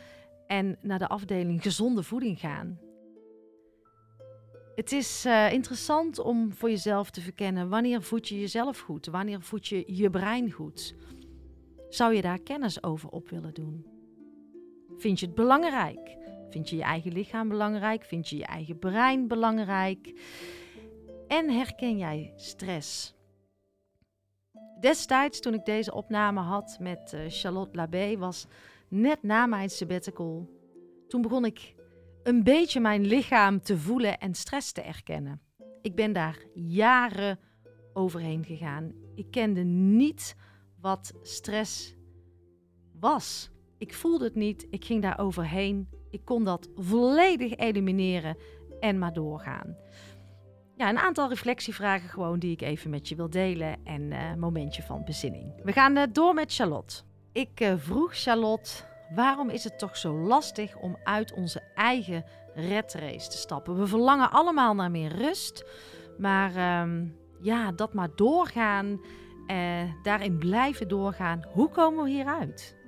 en 0.48 0.77
naar 0.81 1.00
de 1.00 1.07
afdeling 1.07 1.62
gezonde 1.62 2.03
voeding 2.03 2.39
gaan? 2.39 2.79
Het 4.75 4.91
is 4.91 5.25
uh, 5.25 5.53
interessant 5.53 6.19
om 6.19 6.53
voor 6.53 6.69
jezelf 6.69 7.10
te 7.10 7.22
verkennen 7.22 7.69
wanneer 7.69 8.01
voed 8.01 8.27
je 8.27 8.39
jezelf 8.39 8.79
goed, 8.79 9.05
wanneer 9.05 9.41
voed 9.41 9.67
je 9.67 9.83
je 9.88 10.10
brein 10.10 10.51
goed. 10.51 10.95
Zou 11.89 12.13
je 12.13 12.22
daar 12.22 12.39
kennis 12.39 12.83
over 12.83 13.10
op 13.10 13.29
willen 13.29 13.53
doen? 13.53 13.86
Vind 14.98 15.19
je 15.19 15.25
het 15.25 15.36
belangrijk? 15.36 16.22
Vind 16.53 16.69
je 16.69 16.75
je 16.75 16.83
eigen 16.83 17.12
lichaam 17.12 17.50
belangrijk? 17.50 18.03
Vind 18.03 18.29
je 18.29 18.38
je 18.38 18.45
eigen 18.45 18.79
brein 18.79 19.27
belangrijk? 19.27 20.13
En 21.27 21.50
herken 21.50 21.98
jij 21.98 22.33
stress? 22.36 23.15
Destijds, 24.79 25.39
toen 25.39 25.53
ik 25.53 25.65
deze 25.65 25.93
opname 25.93 26.39
had 26.39 26.77
met 26.79 27.13
uh, 27.15 27.22
Charlotte 27.27 27.75
Labé, 27.75 28.17
was 28.17 28.48
net 28.88 29.24
na 29.24 29.45
mijn 29.45 29.69
sabbatical. 29.69 30.50
Toen 31.07 31.22
begon 31.22 31.45
ik 31.45 31.75
een 32.24 32.43
beetje 32.43 32.79
mijn 32.79 33.05
lichaam 33.05 33.62
te 33.62 33.77
voelen 33.77 34.19
en 34.19 34.33
stress 34.33 34.72
te 34.72 34.81
erkennen. 34.81 35.41
Ik 35.81 35.95
ben 35.95 36.13
daar 36.13 36.38
jaren 36.53 37.39
overheen 37.93 38.45
gegaan. 38.45 38.93
Ik 39.15 39.31
kende 39.31 39.63
niet 39.63 40.36
wat 40.79 41.13
stress 41.22 41.95
was. 43.00 43.52
Ik 43.83 43.93
voelde 43.93 44.23
het 44.23 44.35
niet, 44.35 44.67
ik 44.69 44.85
ging 44.85 45.01
daar 45.01 45.19
overheen. 45.19 45.89
Ik 46.09 46.25
kon 46.25 46.43
dat 46.43 46.69
volledig 46.75 47.55
elimineren 47.55 48.37
en 48.79 48.99
maar 48.99 49.13
doorgaan. 49.13 49.77
Ja, 50.75 50.89
een 50.89 50.97
aantal 50.97 51.29
reflectievragen 51.29 52.09
gewoon 52.09 52.39
die 52.39 52.51
ik 52.51 52.61
even 52.61 52.89
met 52.89 53.09
je 53.09 53.15
wil 53.15 53.29
delen 53.29 53.77
en 53.83 54.01
een 54.01 54.11
uh, 54.11 54.33
momentje 54.33 54.83
van 54.83 55.03
bezinning. 55.03 55.61
We 55.63 55.71
gaan 55.71 55.97
uh, 55.97 56.03
door 56.11 56.33
met 56.33 56.53
Charlotte. 56.53 56.95
Ik 57.31 57.61
uh, 57.61 57.73
vroeg 57.77 58.15
Charlotte, 58.15 58.71
waarom 59.15 59.49
is 59.49 59.63
het 59.63 59.79
toch 59.79 59.97
zo 59.97 60.13
lastig 60.17 60.77
om 60.77 60.97
uit 61.03 61.33
onze 61.33 61.61
eigen 61.75 62.25
red 62.53 62.93
race 62.93 63.29
te 63.29 63.37
stappen? 63.37 63.79
We 63.79 63.87
verlangen 63.87 64.31
allemaal 64.31 64.75
naar 64.75 64.91
meer 64.91 65.15
rust, 65.15 65.65
maar 66.17 66.55
ehm, 66.55 67.07
ja, 67.41 67.71
dat 67.71 67.93
maar 67.93 68.09
doorgaan, 68.15 69.01
daarin 70.03 70.37
blijven 70.37 70.87
doorgaan. 70.87 71.45
Hoe 71.51 71.69
komen 71.69 72.03
we 72.03 72.09
hieruit? 72.09 72.81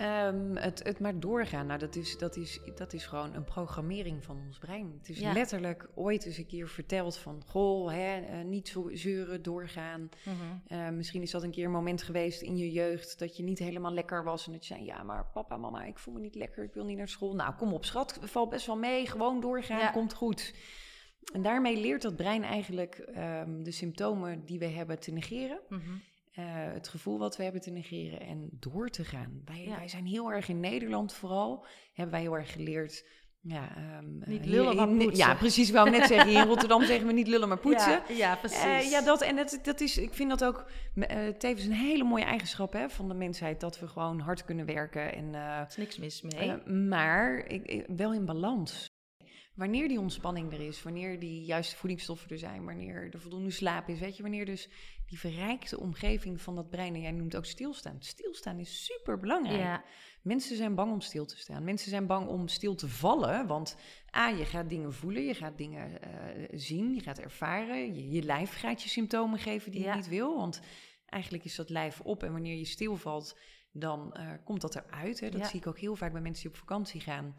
Um, 0.00 0.56
het, 0.56 0.82
het 0.82 1.00
maar 1.00 1.20
doorgaan, 1.20 1.66
nou, 1.66 1.78
dat 1.78 1.96
is, 1.96 2.18
dat, 2.18 2.36
is, 2.36 2.60
dat 2.74 2.92
is 2.92 3.06
gewoon 3.06 3.34
een 3.34 3.44
programmering 3.44 4.24
van 4.24 4.42
ons 4.46 4.58
brein. 4.58 4.92
Het 4.98 5.08
is 5.08 5.20
letterlijk 5.20 5.88
ooit 5.94 6.24
eens 6.24 6.38
een 6.38 6.46
keer 6.46 6.68
verteld 6.68 7.16
van... 7.16 7.42
goh, 7.46 7.90
hè, 7.90 8.20
uh, 8.20 8.44
niet 8.44 8.68
zo 8.68 8.90
zeuren, 8.92 9.42
doorgaan. 9.42 10.08
Mm 10.24 10.36
uh, 10.68 10.88
misschien 10.88 11.22
is 11.22 11.30
dat 11.30 11.42
een 11.42 11.50
keer 11.50 11.64
een 11.64 11.70
moment 11.70 12.02
geweest 12.02 12.42
in 12.42 12.56
je 12.56 12.70
jeugd... 12.70 13.18
dat 13.18 13.36
je 13.36 13.42
niet 13.42 13.58
helemaal 13.58 13.92
lekker 13.92 14.24
was 14.24 14.46
en 14.46 14.52
dat 14.52 14.66
je 14.66 14.74
zei... 14.74 14.86
ja, 14.86 15.02
maar 15.02 15.26
papa, 15.32 15.56
mama, 15.56 15.84
ik 15.84 15.98
voel 15.98 16.14
me 16.14 16.20
niet 16.20 16.34
lekker, 16.34 16.64
ik 16.64 16.74
wil 16.74 16.84
niet 16.84 16.96
naar 16.96 17.08
school. 17.08 17.34
Nou, 17.34 17.54
kom 17.54 17.72
op, 17.72 17.84
schat, 17.84 18.18
valt 18.22 18.50
best 18.50 18.66
wel 18.66 18.76
mee, 18.76 19.06
gewoon 19.06 19.40
doorgaan, 19.40 19.78
ja. 19.78 19.90
komt 19.90 20.12
goed. 20.12 20.54
En 21.32 21.42
daarmee 21.42 21.80
leert 21.80 22.02
dat 22.02 22.16
brein 22.16 22.42
eigenlijk 22.42 23.08
um, 23.16 23.62
de 23.62 23.72
symptomen 23.72 24.44
die 24.44 24.58
we 24.58 24.66
hebben 24.66 24.98
te 24.98 25.12
negeren... 25.12 25.60
Mm 25.68 25.78
-hmm. 25.78 26.02
Uh, 26.38 26.44
het 26.72 26.88
gevoel 26.88 27.18
wat 27.18 27.36
we 27.36 27.42
hebben 27.42 27.60
te 27.60 27.70
negeren 27.70 28.20
en 28.20 28.48
door 28.52 28.88
te 28.88 29.04
gaan. 29.04 29.42
Wij, 29.44 29.64
ja. 29.64 29.76
wij 29.76 29.88
zijn 29.88 30.06
heel 30.06 30.32
erg 30.32 30.48
in 30.48 30.60
Nederland 30.60 31.12
vooral, 31.12 31.66
hebben 31.92 32.14
wij 32.14 32.22
heel 32.22 32.36
erg 32.36 32.52
geleerd. 32.52 33.04
Ja, 33.40 33.98
um, 33.98 34.22
niet 34.24 34.46
lullen, 34.46 34.76
maar 34.76 34.88
poetsen. 34.88 35.16
Ja, 35.16 35.34
precies. 35.34 35.70
wou 35.70 35.90
net 35.90 36.06
zeggen. 36.06 36.28
Hier 36.28 36.40
in 36.42 36.46
Rotterdam 36.46 36.84
zeggen 36.84 37.06
we 37.06 37.12
niet 37.12 37.26
lullen, 37.28 37.48
maar 37.48 37.58
poetsen. 37.58 38.02
Ja, 38.08 38.14
ja 38.14 38.36
precies. 38.36 38.64
Uh, 38.64 38.90
ja, 38.90 39.00
dat, 39.00 39.22
en 39.22 39.36
dat, 39.36 39.58
dat 39.62 39.80
is, 39.80 39.98
ik 39.98 40.14
vind 40.14 40.30
dat 40.30 40.44
ook 40.44 40.70
uh, 40.94 41.28
tevens 41.28 41.64
een 41.64 41.72
hele 41.72 42.04
mooie 42.04 42.24
eigenschap 42.24 42.72
hè, 42.72 42.90
van 42.90 43.08
de 43.08 43.14
mensheid. 43.14 43.60
Dat 43.60 43.80
we 43.80 43.86
gewoon 43.86 44.20
hard 44.20 44.44
kunnen 44.44 44.66
werken. 44.66 45.14
En, 45.14 45.34
er 45.34 45.66
is 45.68 45.76
niks 45.76 45.98
mis 45.98 46.22
mee. 46.22 46.66
maar 46.66 47.46
ik, 47.46 47.66
ik, 47.66 47.84
wel 47.96 48.14
in 48.14 48.24
balans. 48.24 48.86
Wanneer 49.54 49.88
die 49.88 50.00
ontspanning 50.00 50.52
er 50.52 50.60
is, 50.60 50.82
wanneer 50.82 51.20
die 51.20 51.44
juiste 51.44 51.76
voedingsstoffen 51.76 52.30
er 52.30 52.38
zijn, 52.38 52.64
wanneer 52.64 53.08
er 53.12 53.20
voldoende 53.20 53.50
slaap 53.50 53.88
is, 53.88 53.98
weet 53.98 54.16
je, 54.16 54.22
wanneer 54.22 54.46
dus 54.46 54.68
die 55.08 55.18
verrijkte 55.18 55.80
omgeving 55.80 56.40
van 56.40 56.54
dat 56.54 56.70
brein, 56.70 56.94
en 56.94 57.00
jij 57.00 57.10
noemt 57.10 57.36
ook 57.36 57.44
stilstaan. 57.44 57.96
Stilstaan 57.98 58.58
is 58.58 58.84
super 58.84 59.18
belangrijk. 59.18 59.60
Ja. 59.60 59.84
Mensen 60.22 60.56
zijn 60.56 60.74
bang 60.74 60.92
om 60.92 61.00
stil 61.00 61.26
te 61.26 61.36
staan. 61.36 61.64
Mensen 61.64 61.90
zijn 61.90 62.06
bang 62.06 62.28
om 62.28 62.48
stil 62.48 62.74
te 62.74 62.88
vallen, 62.88 63.46
want 63.46 63.76
A, 64.16 64.28
je 64.28 64.44
gaat 64.44 64.68
dingen 64.68 64.92
voelen, 64.92 65.22
je 65.22 65.34
gaat 65.34 65.58
dingen 65.58 65.90
uh, 65.90 66.48
zien, 66.52 66.94
je 66.94 67.00
gaat 67.00 67.18
ervaren. 67.18 67.94
Je, 67.94 68.10
je, 68.10 68.22
lijf 68.22 68.54
gaat 68.54 68.82
je 68.82 68.88
symptomen 68.88 69.38
geven 69.38 69.70
die 69.70 69.84
je 69.84 69.94
niet 69.94 70.08
wil, 70.08 70.36
want 70.36 70.60
eigenlijk 71.06 71.44
is 71.44 71.54
dat 71.54 71.70
lijf 71.70 72.00
op 72.00 72.22
en 72.22 72.32
wanneer 72.32 72.56
je 72.56 72.64
stilvalt, 72.64 73.38
dan 73.72 74.16
uh, 74.18 74.32
komt 74.44 74.60
dat 74.60 74.74
eruit. 74.76 75.20
Hè. 75.20 75.30
Dat 75.30 75.40
ja. 75.40 75.46
zie 75.46 75.60
ik 75.60 75.66
ook 75.66 75.78
heel 75.78 75.96
vaak 75.96 76.12
bij 76.12 76.20
mensen 76.20 76.42
die 76.42 76.52
op 76.52 76.58
vakantie 76.58 77.00
gaan. 77.00 77.34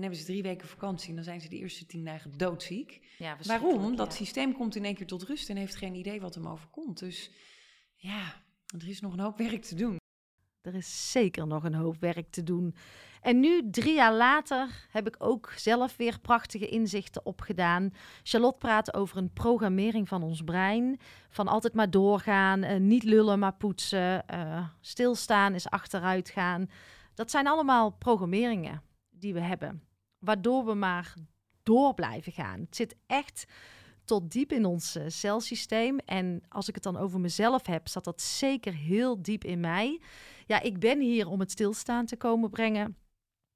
Dan 0.00 0.08
hebben 0.08 0.26
ze 0.26 0.32
drie 0.32 0.42
weken 0.42 0.68
vakantie 0.68 1.08
en 1.08 1.14
dan 1.14 1.24
zijn 1.24 1.40
ze 1.40 1.48
de 1.48 1.58
eerste 1.58 1.86
tien 1.86 2.04
dagen 2.04 2.36
doodziek. 2.36 3.06
Ja, 3.18 3.36
Waarom? 3.42 3.96
Dat 3.96 4.14
systeem 4.14 4.52
komt 4.52 4.76
in 4.76 4.84
één 4.84 4.94
keer 4.94 5.06
tot 5.06 5.22
rust 5.22 5.48
en 5.48 5.56
heeft 5.56 5.74
geen 5.74 5.94
idee 5.94 6.20
wat 6.20 6.34
hem 6.34 6.48
overkomt. 6.48 6.98
Dus 6.98 7.30
ja, 7.94 8.42
er 8.66 8.88
is 8.88 9.00
nog 9.00 9.12
een 9.12 9.20
hoop 9.20 9.38
werk 9.38 9.62
te 9.62 9.74
doen. 9.74 9.96
Er 10.60 10.74
is 10.74 11.10
zeker 11.10 11.46
nog 11.46 11.64
een 11.64 11.74
hoop 11.74 11.96
werk 12.00 12.30
te 12.30 12.42
doen. 12.42 12.74
En 13.20 13.40
nu, 13.40 13.70
drie 13.70 13.94
jaar 13.94 14.14
later, 14.14 14.86
heb 14.90 15.06
ik 15.06 15.14
ook 15.18 15.52
zelf 15.56 15.96
weer 15.96 16.20
prachtige 16.20 16.68
inzichten 16.68 17.26
opgedaan. 17.26 17.92
Charlotte 18.22 18.58
praat 18.58 18.94
over 18.94 19.16
een 19.16 19.32
programmering 19.32 20.08
van 20.08 20.22
ons 20.22 20.42
brein. 20.42 21.00
Van 21.30 21.48
altijd 21.48 21.74
maar 21.74 21.90
doorgaan, 21.90 22.64
uh, 22.64 22.76
niet 22.76 23.02
lullen 23.02 23.38
maar 23.38 23.54
poetsen. 23.54 24.24
Uh, 24.34 24.68
stilstaan 24.80 25.54
is 25.54 25.68
achteruit 25.68 26.28
gaan. 26.28 26.70
Dat 27.14 27.30
zijn 27.30 27.46
allemaal 27.46 27.90
programmeringen 27.90 28.82
die 29.10 29.34
we 29.34 29.40
hebben. 29.40 29.88
Waardoor 30.20 30.64
we 30.64 30.74
maar 30.74 31.14
door 31.62 31.94
blijven 31.94 32.32
gaan. 32.32 32.60
Het 32.60 32.76
zit 32.76 32.96
echt 33.06 33.46
tot 34.04 34.30
diep 34.30 34.52
in 34.52 34.64
ons 34.64 34.96
uh, 34.96 35.02
celsysteem. 35.06 35.98
En 35.98 36.42
als 36.48 36.68
ik 36.68 36.74
het 36.74 36.84
dan 36.84 36.96
over 36.96 37.20
mezelf 37.20 37.66
heb, 37.66 37.88
zat 37.88 38.04
dat 38.04 38.20
zeker 38.20 38.74
heel 38.74 39.22
diep 39.22 39.44
in 39.44 39.60
mij. 39.60 40.00
Ja, 40.46 40.60
ik 40.60 40.78
ben 40.78 41.00
hier 41.00 41.28
om 41.28 41.40
het 41.40 41.50
stilstaan 41.50 42.06
te 42.06 42.16
komen 42.16 42.50
brengen. 42.50 42.96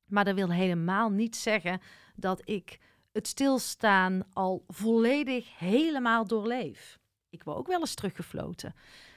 Maar 0.04 0.24
dat 0.24 0.34
wil 0.34 0.50
helemaal 0.50 1.10
niet 1.10 1.36
zeggen 1.36 1.80
dat 2.14 2.40
ik 2.44 2.78
het 3.12 3.28
stilstaan 3.28 4.22
al 4.32 4.64
volledig 4.68 5.58
helemaal 5.58 6.26
doorleef. 6.26 6.98
Ik 7.30 7.44
word 7.44 7.56
ook 7.56 7.66
wel 7.66 7.80
eens 7.80 7.94
teruggefloten. 7.94 8.74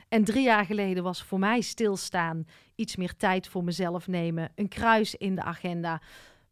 En 0.09 0.23
drie 0.23 0.43
jaar 0.43 0.65
geleden 0.65 1.03
was 1.03 1.23
voor 1.23 1.39
mij 1.39 1.61
stilstaan 1.61 2.47
iets 2.75 2.95
meer 2.95 3.15
tijd 3.15 3.47
voor 3.47 3.63
mezelf 3.63 4.07
nemen, 4.07 4.51
een 4.55 4.67
kruis 4.67 5.15
in 5.15 5.35
de 5.35 5.43
agenda. 5.43 6.01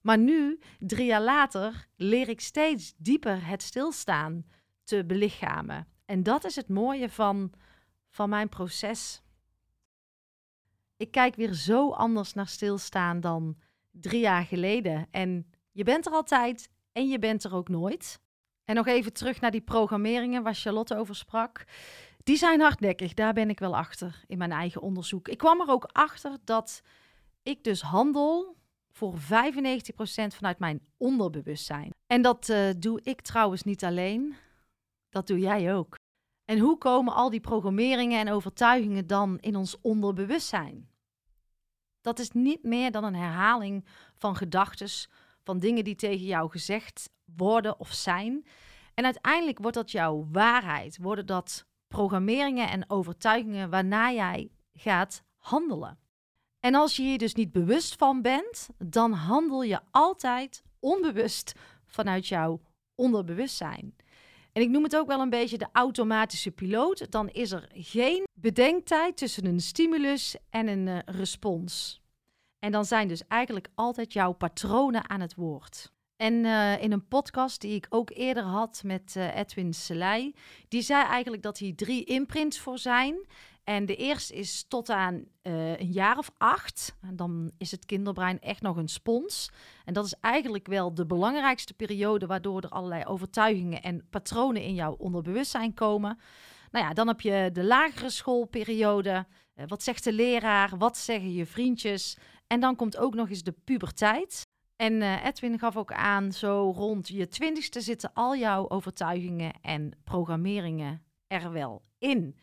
Maar 0.05 0.17
nu, 0.17 0.59
drie 0.79 1.05
jaar 1.05 1.21
later, 1.21 1.87
leer 1.95 2.29
ik 2.29 2.41
steeds 2.41 2.93
dieper 2.97 3.47
het 3.47 3.61
stilstaan 3.61 4.45
te 4.83 5.05
belichamen. 5.05 5.87
En 6.05 6.23
dat 6.23 6.43
is 6.43 6.55
het 6.55 6.69
mooie 6.69 7.09
van, 7.09 7.53
van 8.09 8.29
mijn 8.29 8.49
proces. 8.49 9.21
Ik 10.97 11.11
kijk 11.11 11.35
weer 11.35 11.53
zo 11.53 11.91
anders 11.91 12.33
naar 12.33 12.47
stilstaan 12.47 13.19
dan 13.19 13.57
drie 13.91 14.19
jaar 14.19 14.43
geleden. 14.43 15.07
En 15.11 15.51
je 15.71 15.83
bent 15.83 16.05
er 16.05 16.11
altijd 16.11 16.69
en 16.91 17.07
je 17.07 17.19
bent 17.19 17.43
er 17.43 17.55
ook 17.55 17.69
nooit. 17.69 18.19
En 18.63 18.75
nog 18.75 18.87
even 18.87 19.13
terug 19.13 19.41
naar 19.41 19.51
die 19.51 19.61
programmeringen 19.61 20.43
waar 20.43 20.55
Charlotte 20.55 20.97
over 20.97 21.15
sprak. 21.15 21.63
Die 22.23 22.37
zijn 22.37 22.61
hardnekkig, 22.61 23.13
daar 23.13 23.33
ben 23.33 23.49
ik 23.49 23.59
wel 23.59 23.75
achter 23.75 24.23
in 24.27 24.37
mijn 24.37 24.51
eigen 24.51 24.81
onderzoek. 24.81 25.27
Ik 25.27 25.37
kwam 25.37 25.61
er 25.61 25.69
ook 25.69 25.89
achter 25.91 26.37
dat 26.43 26.81
ik 27.43 27.63
dus 27.63 27.81
handel 27.81 28.63
voor 28.97 29.13
95% 29.13 29.17
vanuit 30.27 30.59
mijn 30.59 30.81
onderbewustzijn. 30.97 31.93
En 32.07 32.21
dat 32.21 32.49
uh, 32.49 32.69
doe 32.77 32.99
ik 33.03 33.21
trouwens 33.21 33.63
niet 33.63 33.83
alleen, 33.83 34.35
dat 35.09 35.27
doe 35.27 35.39
jij 35.39 35.75
ook. 35.75 35.95
En 36.45 36.59
hoe 36.59 36.77
komen 36.77 37.13
al 37.13 37.29
die 37.29 37.39
programmeringen 37.39 38.19
en 38.19 38.31
overtuigingen 38.31 39.07
dan 39.07 39.37
in 39.39 39.55
ons 39.55 39.81
onderbewustzijn? 39.81 40.89
Dat 42.01 42.19
is 42.19 42.31
niet 42.31 42.63
meer 42.63 42.91
dan 42.91 43.03
een 43.03 43.15
herhaling 43.15 43.85
van 44.15 44.35
gedachten, 44.35 45.09
van 45.43 45.59
dingen 45.59 45.83
die 45.83 45.95
tegen 45.95 46.25
jou 46.25 46.49
gezegd 46.49 47.09
worden 47.35 47.79
of 47.79 47.93
zijn. 47.93 48.45
En 48.93 49.05
uiteindelijk 49.05 49.59
wordt 49.59 49.75
dat 49.75 49.91
jouw 49.91 50.27
waarheid, 50.31 50.97
worden 50.97 51.25
dat 51.25 51.65
programmeringen 51.87 52.69
en 52.69 52.89
overtuigingen 52.89 53.69
waarna 53.69 54.11
jij 54.11 54.51
gaat 54.73 55.23
handelen. 55.37 55.99
En 56.65 56.75
als 56.75 56.95
je 56.95 57.03
hier 57.03 57.17
dus 57.17 57.33
niet 57.33 57.51
bewust 57.51 57.95
van 57.95 58.21
bent, 58.21 58.69
dan 58.77 59.11
handel 59.11 59.63
je 59.63 59.79
altijd 59.91 60.63
onbewust 60.79 61.53
vanuit 61.85 62.27
jouw 62.27 62.61
onderbewustzijn. 62.95 63.95
En 64.51 64.61
ik 64.61 64.69
noem 64.69 64.83
het 64.83 64.95
ook 64.95 65.07
wel 65.07 65.19
een 65.19 65.29
beetje 65.29 65.57
de 65.57 65.67
automatische 65.71 66.51
piloot. 66.51 67.11
Dan 67.11 67.29
is 67.29 67.51
er 67.51 67.69
geen 67.73 68.23
bedenktijd 68.39 69.17
tussen 69.17 69.45
een 69.45 69.59
stimulus 69.59 70.35
en 70.49 70.67
een 70.67 70.87
uh, 70.87 70.99
respons. 71.05 72.01
En 72.59 72.71
dan 72.71 72.85
zijn 72.85 73.07
dus 73.07 73.27
eigenlijk 73.27 73.67
altijd 73.75 74.13
jouw 74.13 74.31
patronen 74.31 75.09
aan 75.09 75.21
het 75.21 75.35
woord. 75.35 75.93
En 76.15 76.33
uh, 76.33 76.81
in 76.81 76.91
een 76.91 77.07
podcast 77.07 77.61
die 77.61 77.75
ik 77.75 77.85
ook 77.89 78.09
eerder 78.13 78.43
had 78.43 78.81
met 78.85 79.13
uh, 79.17 79.35
Edwin 79.37 79.73
Selei, 79.73 80.35
die 80.67 80.81
zei 80.81 81.03
eigenlijk 81.03 81.43
dat 81.43 81.57
hier 81.57 81.75
drie 81.75 82.03
imprints 82.03 82.59
voor 82.59 82.77
zijn. 82.77 83.15
En 83.65 83.85
de 83.85 83.95
eerste 83.95 84.35
is 84.35 84.65
tot 84.67 84.89
aan 84.89 85.15
uh, 85.15 85.79
een 85.79 85.91
jaar 85.91 86.17
of 86.17 86.31
acht. 86.37 86.95
En 87.01 87.15
dan 87.15 87.51
is 87.57 87.71
het 87.71 87.85
kinderbrein 87.85 88.39
echt 88.39 88.61
nog 88.61 88.77
een 88.77 88.87
spons. 88.87 89.51
En 89.85 89.93
dat 89.93 90.05
is 90.05 90.15
eigenlijk 90.21 90.67
wel 90.67 90.93
de 90.93 91.05
belangrijkste 91.05 91.73
periode 91.73 92.25
waardoor 92.25 92.61
er 92.61 92.69
allerlei 92.69 93.05
overtuigingen 93.05 93.81
en 93.81 94.07
patronen 94.09 94.61
in 94.61 94.73
jouw 94.73 94.95
onderbewustzijn 94.97 95.73
komen. 95.73 96.19
Nou 96.71 96.85
ja, 96.85 96.93
dan 96.93 97.07
heb 97.07 97.21
je 97.21 97.49
de 97.53 97.63
lagere 97.63 98.09
schoolperiode. 98.09 99.25
Uh, 99.55 99.65
wat 99.67 99.83
zegt 99.83 100.03
de 100.03 100.13
leraar? 100.13 100.77
Wat 100.77 100.97
zeggen 100.97 101.33
je 101.33 101.45
vriendjes? 101.45 102.17
En 102.47 102.59
dan 102.59 102.75
komt 102.75 102.97
ook 102.97 103.13
nog 103.13 103.29
eens 103.29 103.43
de 103.43 103.55
puberteit. 103.63 104.47
En 104.75 104.93
uh, 104.93 105.25
Edwin 105.25 105.59
gaf 105.59 105.77
ook 105.77 105.91
aan, 105.91 106.31
zo 106.31 106.73
rond 106.75 107.07
je 107.07 107.27
twintigste 107.27 107.81
zitten 107.81 108.11
al 108.13 108.35
jouw 108.35 108.69
overtuigingen 108.69 109.53
en 109.61 109.91
programmeringen 110.03 111.03
er 111.27 111.51
wel 111.51 111.81
in. 111.97 112.39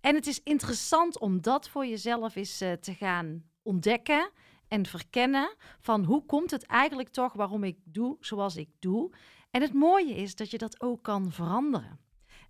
En 0.00 0.14
het 0.14 0.26
is 0.26 0.42
interessant 0.42 1.18
om 1.18 1.40
dat 1.40 1.68
voor 1.68 1.86
jezelf 1.86 2.36
eens 2.36 2.62
uh, 2.62 2.72
te 2.72 2.94
gaan 2.94 3.42
ontdekken 3.62 4.30
en 4.68 4.86
verkennen 4.86 5.54
van 5.80 6.04
hoe 6.04 6.24
komt 6.26 6.50
het 6.50 6.66
eigenlijk 6.66 7.08
toch 7.08 7.32
waarom 7.32 7.64
ik 7.64 7.78
doe 7.84 8.16
zoals 8.20 8.56
ik 8.56 8.68
doe. 8.78 9.12
En 9.50 9.62
het 9.62 9.72
mooie 9.72 10.14
is 10.14 10.34
dat 10.34 10.50
je 10.50 10.58
dat 10.58 10.80
ook 10.80 11.02
kan 11.02 11.32
veranderen. 11.32 12.00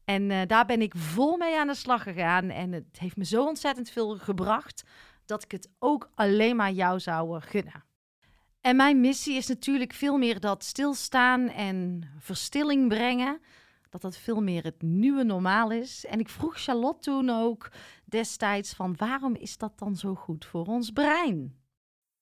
En 0.05 0.31
uh, 0.31 0.41
daar 0.47 0.67
ben 0.67 0.83
ik 0.83 0.97
vol 0.97 1.37
mee 1.37 1.59
aan 1.59 1.67
de 1.67 1.75
slag 1.75 2.03
gegaan. 2.03 2.51
En 2.51 2.73
het 2.73 2.99
heeft 2.99 3.17
me 3.17 3.25
zo 3.25 3.45
ontzettend 3.45 3.91
veel 3.91 4.19
gebracht 4.19 4.83
dat 5.25 5.43
ik 5.43 5.51
het 5.51 5.71
ook 5.79 6.11
alleen 6.15 6.57
maar 6.57 6.73
jou 6.73 7.01
zou 7.01 7.41
gunnen. 7.41 7.85
En 8.61 8.77
mijn 8.77 9.01
missie 9.01 9.37
is 9.37 9.47
natuurlijk 9.47 9.93
veel 9.93 10.17
meer 10.17 10.41
dat 10.41 10.65
stilstaan 10.65 11.49
en 11.49 12.03
verstilling 12.19 12.89
brengen. 12.89 13.41
Dat 13.91 14.01
dat 14.01 14.17
veel 14.17 14.43
meer 14.43 14.65
het 14.65 14.83
nieuwe 14.83 15.25
normaal 15.25 15.71
is. 15.71 16.07
En 16.07 16.19
ik 16.21 16.29
vroeg 16.29 16.61
Charlotte 16.61 17.11
toen 17.11 17.31
ook 17.31 17.71
destijds 18.05 18.75
van 18.75 18.97
waarom 18.97 19.35
is 19.35 19.59
dat 19.59 19.79
dan 19.79 19.97
zo 19.97 20.15
goed 20.15 20.45
voor 20.45 20.67
ons 20.67 20.91
brein? 20.91 21.57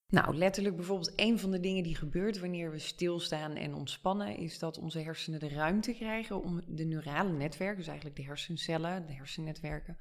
Nou, 0.08 0.36
letterlijk 0.36 0.76
bijvoorbeeld 0.76 1.12
een 1.16 1.38
van 1.38 1.50
de 1.50 1.60
dingen 1.60 1.82
die 1.82 1.96
gebeurt 1.96 2.38
wanneer 2.38 2.70
we 2.70 2.78
stilstaan 2.78 3.54
en 3.54 3.74
ontspannen, 3.74 4.36
is 4.36 4.58
dat 4.58 4.78
onze 4.78 4.98
hersenen 4.98 5.40
de 5.40 5.48
ruimte 5.48 5.92
krijgen 5.92 6.42
om 6.42 6.60
de 6.66 6.84
neurale 6.84 7.32
netwerken, 7.32 7.76
dus 7.76 7.86
eigenlijk 7.86 8.16
de 8.16 8.24
hersencellen, 8.24 9.06
de 9.06 9.12
hersennetwerken, 9.12 9.98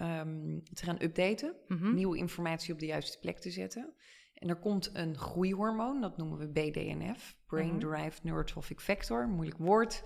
um, 0.00 0.62
te 0.74 0.84
gaan 0.84 1.02
updaten. 1.02 1.54
Mhm. 1.68 1.94
Nieuwe 1.94 2.16
informatie 2.16 2.72
op 2.72 2.78
de 2.78 2.86
juiste 2.86 3.18
plek 3.18 3.38
te 3.38 3.50
zetten. 3.50 3.94
En 4.34 4.48
er 4.48 4.56
komt 4.56 4.90
een 4.92 5.16
groeihormoon, 5.16 6.00
dat 6.00 6.16
noemen 6.16 6.38
we 6.38 6.48
BDNF, 6.48 7.36
Brain 7.46 7.68
mhm. 7.68 7.78
Derived 7.78 8.22
Neurotrophic 8.22 8.80
Factor, 8.80 9.28
moeilijk 9.28 9.58
woord. 9.58 10.02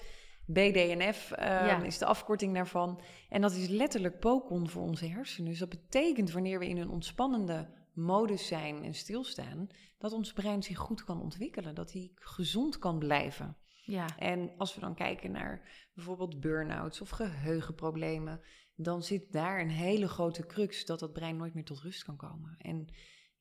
BDNF 0.47 1.31
ehm, 1.31 1.85
is 1.85 1.99
de 1.99 2.07
afkorting 2.07 2.55
daarvan. 2.55 3.01
En 3.29 3.41
dat 3.41 3.53
is 3.53 3.69
letterlijk 3.69 4.19
pokon 4.19 4.69
voor 4.69 4.83
onze 4.83 5.07
hersenen. 5.07 5.51
Dus 5.51 5.59
dat 5.59 5.69
betekent 5.69 6.31
wanneer 6.31 6.59
we 6.59 6.69
in 6.69 6.79
een 6.79 6.91
ontspannende 6.91 7.69
modus 7.93 8.47
zijn 8.47 8.85
en 8.85 8.95
stilstaan, 8.95 9.69
dat 9.99 10.13
ons 10.13 10.33
brein 10.33 10.63
zich 10.63 10.79
goed 10.79 11.05
kan 11.05 11.21
ontwikkelen, 11.21 11.75
dat 11.75 11.93
hij 11.93 12.11
gezond 12.15 12.79
kan 12.79 12.99
blijven. 12.99 13.57
Ja. 13.85 14.07
En 14.19 14.53
als 14.57 14.75
we 14.75 14.81
dan 14.81 14.95
kijken 14.95 15.31
naar 15.31 15.89
bijvoorbeeld 15.95 16.41
burn-outs 16.41 17.01
of 17.01 17.11
geheugenproblemen, 17.11 18.41
dan 18.77 19.03
zit 19.03 19.33
daar 19.33 19.61
een 19.61 19.71
hele 19.71 20.09
grote 20.09 20.47
crux 20.47 20.85
dat 20.85 20.99
dat 20.99 21.13
brein 21.13 21.37
nooit 21.37 21.55
meer 21.55 21.65
tot 21.65 21.81
rust 21.81 22.05
kan 22.05 22.17
komen. 22.17 22.55
En 22.59 22.89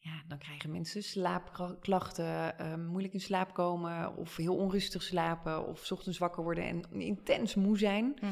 ja, 0.03 0.23
dan 0.27 0.37
krijgen 0.37 0.71
mensen 0.71 1.03
slaapklachten, 1.03 2.55
uh, 2.61 2.75
moeilijk 2.75 3.13
in 3.13 3.21
slaap 3.21 3.53
komen 3.53 4.15
of 4.15 4.35
heel 4.35 4.55
onrustig 4.55 5.03
slapen 5.03 5.67
of 5.67 5.91
ochtends 5.91 6.17
wakker 6.17 6.43
worden 6.43 6.63
en 6.63 7.01
intens 7.01 7.55
moe 7.55 7.77
zijn. 7.77 8.13
Mhm. 8.21 8.31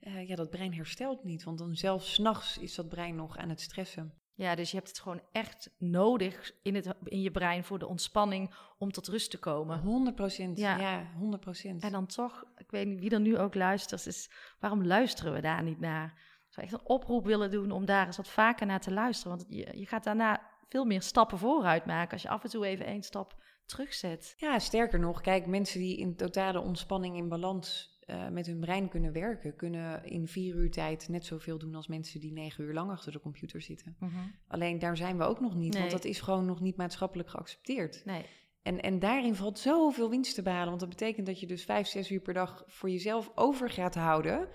Eh, 0.00 0.28
ja, 0.28 0.34
dat 0.36 0.50
brein 0.50 0.74
herstelt 0.74 1.24
niet, 1.24 1.44
want 1.44 1.58
dan 1.58 1.76
zelfs 1.76 2.14
s'nachts 2.14 2.58
is 2.58 2.74
dat 2.74 2.88
brein 2.88 3.14
nog 3.14 3.36
aan 3.36 3.48
het 3.48 3.60
stressen. 3.60 4.14
Ja, 4.34 4.54
dus 4.54 4.70
je 4.70 4.76
hebt 4.76 4.88
het 4.88 5.00
gewoon 5.00 5.20
echt 5.32 5.70
nodig 5.78 6.52
in, 6.62 6.74
het, 6.74 6.94
in 7.04 7.20
je 7.20 7.30
brein 7.30 7.64
voor 7.64 7.78
de 7.78 7.86
ontspanning 7.86 8.54
om 8.78 8.92
tot 8.92 9.08
rust 9.08 9.30
te 9.30 9.38
komen. 9.38 9.80
100 9.80 10.16
procent, 10.16 10.58
ja. 10.58 10.76
ja, 10.76 11.06
100 11.18 11.42
procent. 11.42 11.82
En 11.82 11.92
dan 11.92 12.06
toch, 12.06 12.44
ik 12.56 12.70
weet 12.70 12.86
niet 12.86 13.00
wie 13.00 13.10
er 13.10 13.20
nu 13.20 13.38
ook 13.38 13.54
luistert, 13.54 14.06
is 14.06 14.30
waarom 14.58 14.86
luisteren 14.86 15.32
we 15.32 15.40
daar 15.40 15.62
niet 15.62 15.80
naar? 15.80 16.06
Ik 16.46 16.56
zou 16.56 16.66
echt 16.66 16.74
een 16.74 16.88
oproep 16.88 17.24
willen 17.24 17.50
doen 17.50 17.70
om 17.70 17.84
daar 17.84 18.06
eens 18.06 18.16
wat 18.16 18.28
vaker 18.28 18.66
naar 18.66 18.80
te 18.80 18.92
luisteren. 18.92 19.36
Want 19.36 19.48
je, 19.48 19.78
je 19.78 19.86
gaat 19.86 20.04
daarna 20.04 20.49
veel 20.70 20.84
meer 20.84 21.02
stappen 21.02 21.38
vooruit 21.38 21.86
maken 21.86 22.12
als 22.12 22.22
je 22.22 22.28
af 22.28 22.44
en 22.44 22.50
toe 22.50 22.66
even 22.66 22.86
één 22.86 23.02
stap 23.02 23.42
terugzet. 23.66 24.34
Ja, 24.36 24.58
sterker 24.58 24.98
nog, 24.98 25.20
kijk, 25.20 25.46
mensen 25.46 25.80
die 25.80 25.96
in 25.96 26.16
totale 26.16 26.60
ontspanning 26.60 27.16
in 27.16 27.28
balans 27.28 27.98
uh, 28.06 28.28
met 28.28 28.46
hun 28.46 28.60
brein 28.60 28.88
kunnen 28.88 29.12
werken, 29.12 29.56
kunnen 29.56 30.04
in 30.04 30.28
vier 30.28 30.54
uur 30.54 30.70
tijd 30.70 31.08
net 31.08 31.26
zoveel 31.26 31.58
doen 31.58 31.74
als 31.74 31.88
mensen 31.88 32.20
die 32.20 32.32
negen 32.32 32.64
uur 32.64 32.74
lang 32.74 32.90
achter 32.90 33.12
de 33.12 33.20
computer 33.20 33.60
zitten. 33.60 33.96
Mhm. 33.98 34.12
Alleen 34.48 34.78
daar 34.78 34.96
zijn 34.96 35.18
we 35.18 35.24
ook 35.24 35.40
nog 35.40 35.54
niet, 35.54 35.78
want 35.78 35.90
dat 35.90 36.04
is 36.04 36.20
gewoon 36.20 36.46
nog 36.46 36.60
niet 36.60 36.76
maatschappelijk 36.76 37.28
geaccepteerd. 37.28 38.02
Nee. 38.04 38.24
En, 38.62 38.80
en 38.80 38.98
daarin 38.98 39.34
valt 39.34 39.58
zoveel 39.58 40.10
winst 40.10 40.34
te 40.34 40.42
behalen, 40.42 40.68
want 40.68 40.80
dat 40.80 40.88
betekent 40.88 41.26
dat 41.26 41.40
je 41.40 41.46
dus 41.46 41.64
vijf, 41.64 41.86
zes 41.86 42.10
uur 42.10 42.20
per 42.20 42.34
dag 42.34 42.64
voor 42.66 42.90
jezelf 42.90 43.30
over 43.34 43.70
gaat 43.70 43.94
houden. 43.94 44.48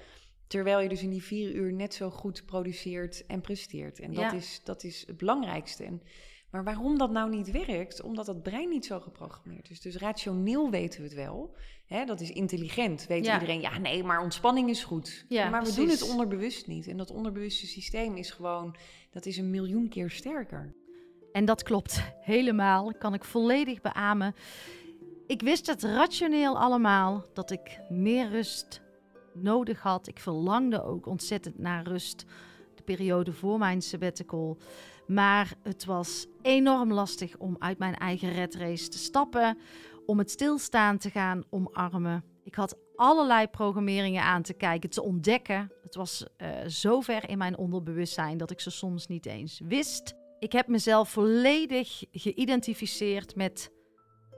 Terwijl 0.47 0.79
je 0.79 0.89
dus 0.89 1.03
in 1.03 1.09
die 1.09 1.23
vier 1.23 1.51
uur 1.51 1.73
net 1.73 1.93
zo 1.93 2.09
goed 2.09 2.45
produceert 2.45 3.25
en 3.25 3.41
presteert. 3.41 3.99
En 3.99 4.13
dat, 4.13 4.33
is, 4.33 4.61
dat 4.63 4.83
is 4.83 5.03
het 5.07 5.17
belangrijkste. 5.17 5.83
En, 5.83 6.01
maar 6.51 6.63
waarom 6.63 6.97
dat 6.97 7.11
nou 7.11 7.29
niet 7.29 7.51
werkt? 7.51 8.01
Omdat 8.01 8.27
het 8.27 8.43
brein 8.43 8.69
niet 8.69 8.85
zo 8.85 8.99
geprogrammeerd 8.99 9.69
is. 9.69 9.81
Dus 9.81 9.95
rationeel 9.95 10.69
weten 10.69 11.01
we 11.01 11.07
het 11.07 11.15
wel. 11.15 11.55
Hè, 11.85 12.05
dat 12.05 12.21
is 12.21 12.31
intelligent. 12.31 13.07
Weet 13.07 13.25
iedereen, 13.25 13.61
ja 13.61 13.77
nee, 13.77 14.03
maar 14.03 14.21
ontspanning 14.21 14.69
is 14.69 14.83
goed. 14.83 15.25
Ja, 15.29 15.49
maar 15.49 15.63
we 15.63 15.73
doen 15.73 15.89
het 15.89 16.09
onderbewust 16.09 16.67
niet. 16.67 16.87
En 16.87 16.97
dat 16.97 17.11
onderbewuste 17.11 17.67
systeem 17.67 18.15
is 18.15 18.31
gewoon, 18.31 18.75
dat 19.11 19.25
is 19.25 19.37
een 19.37 19.49
miljoen 19.49 19.89
keer 19.89 20.09
sterker. 20.09 20.75
En 21.31 21.45
dat 21.45 21.63
klopt 21.63 22.01
helemaal. 22.21 22.93
Kan 22.93 23.13
ik 23.13 23.23
volledig 23.23 23.81
beamen. 23.81 24.35
Ik 25.27 25.41
wist 25.41 25.67
het 25.67 25.83
rationeel 25.83 26.59
allemaal 26.59 27.25
dat 27.33 27.51
ik 27.51 27.79
meer 27.89 28.29
rust 28.29 28.81
nodig 29.35 29.81
had. 29.81 30.07
Ik 30.07 30.19
verlangde 30.19 30.83
ook 30.83 31.05
ontzettend 31.05 31.59
naar 31.59 31.87
rust. 31.87 32.25
De 32.75 32.83
periode 32.83 33.33
voor 33.33 33.57
mijn 33.57 33.81
sabbatical. 33.81 34.57
Maar 35.07 35.53
het 35.63 35.85
was 35.85 36.27
enorm 36.41 36.93
lastig 36.93 37.37
om 37.37 37.55
uit 37.59 37.77
mijn 37.77 37.95
eigen 37.95 38.31
red 38.31 38.55
race 38.55 38.87
te 38.87 38.97
stappen. 38.97 39.57
Om 40.05 40.17
het 40.17 40.31
stilstaan 40.31 40.97
te 40.97 41.09
gaan 41.09 41.43
omarmen. 41.49 42.23
Ik 42.43 42.55
had 42.55 42.77
allerlei 42.95 43.47
programmeringen 43.47 44.23
aan 44.23 44.41
te 44.41 44.53
kijken, 44.53 44.89
te 44.89 45.03
ontdekken. 45.03 45.71
Het 45.83 45.95
was 45.95 46.25
uh, 46.37 46.47
zo 46.67 47.01
ver 47.01 47.29
in 47.29 47.37
mijn 47.37 47.57
onderbewustzijn 47.57 48.37
dat 48.37 48.51
ik 48.51 48.59
ze 48.59 48.69
soms 48.69 49.07
niet 49.07 49.25
eens 49.25 49.61
wist. 49.63 50.13
Ik 50.39 50.51
heb 50.51 50.67
mezelf 50.67 51.09
volledig 51.09 52.03
geïdentificeerd 52.11 53.35
met 53.35 53.71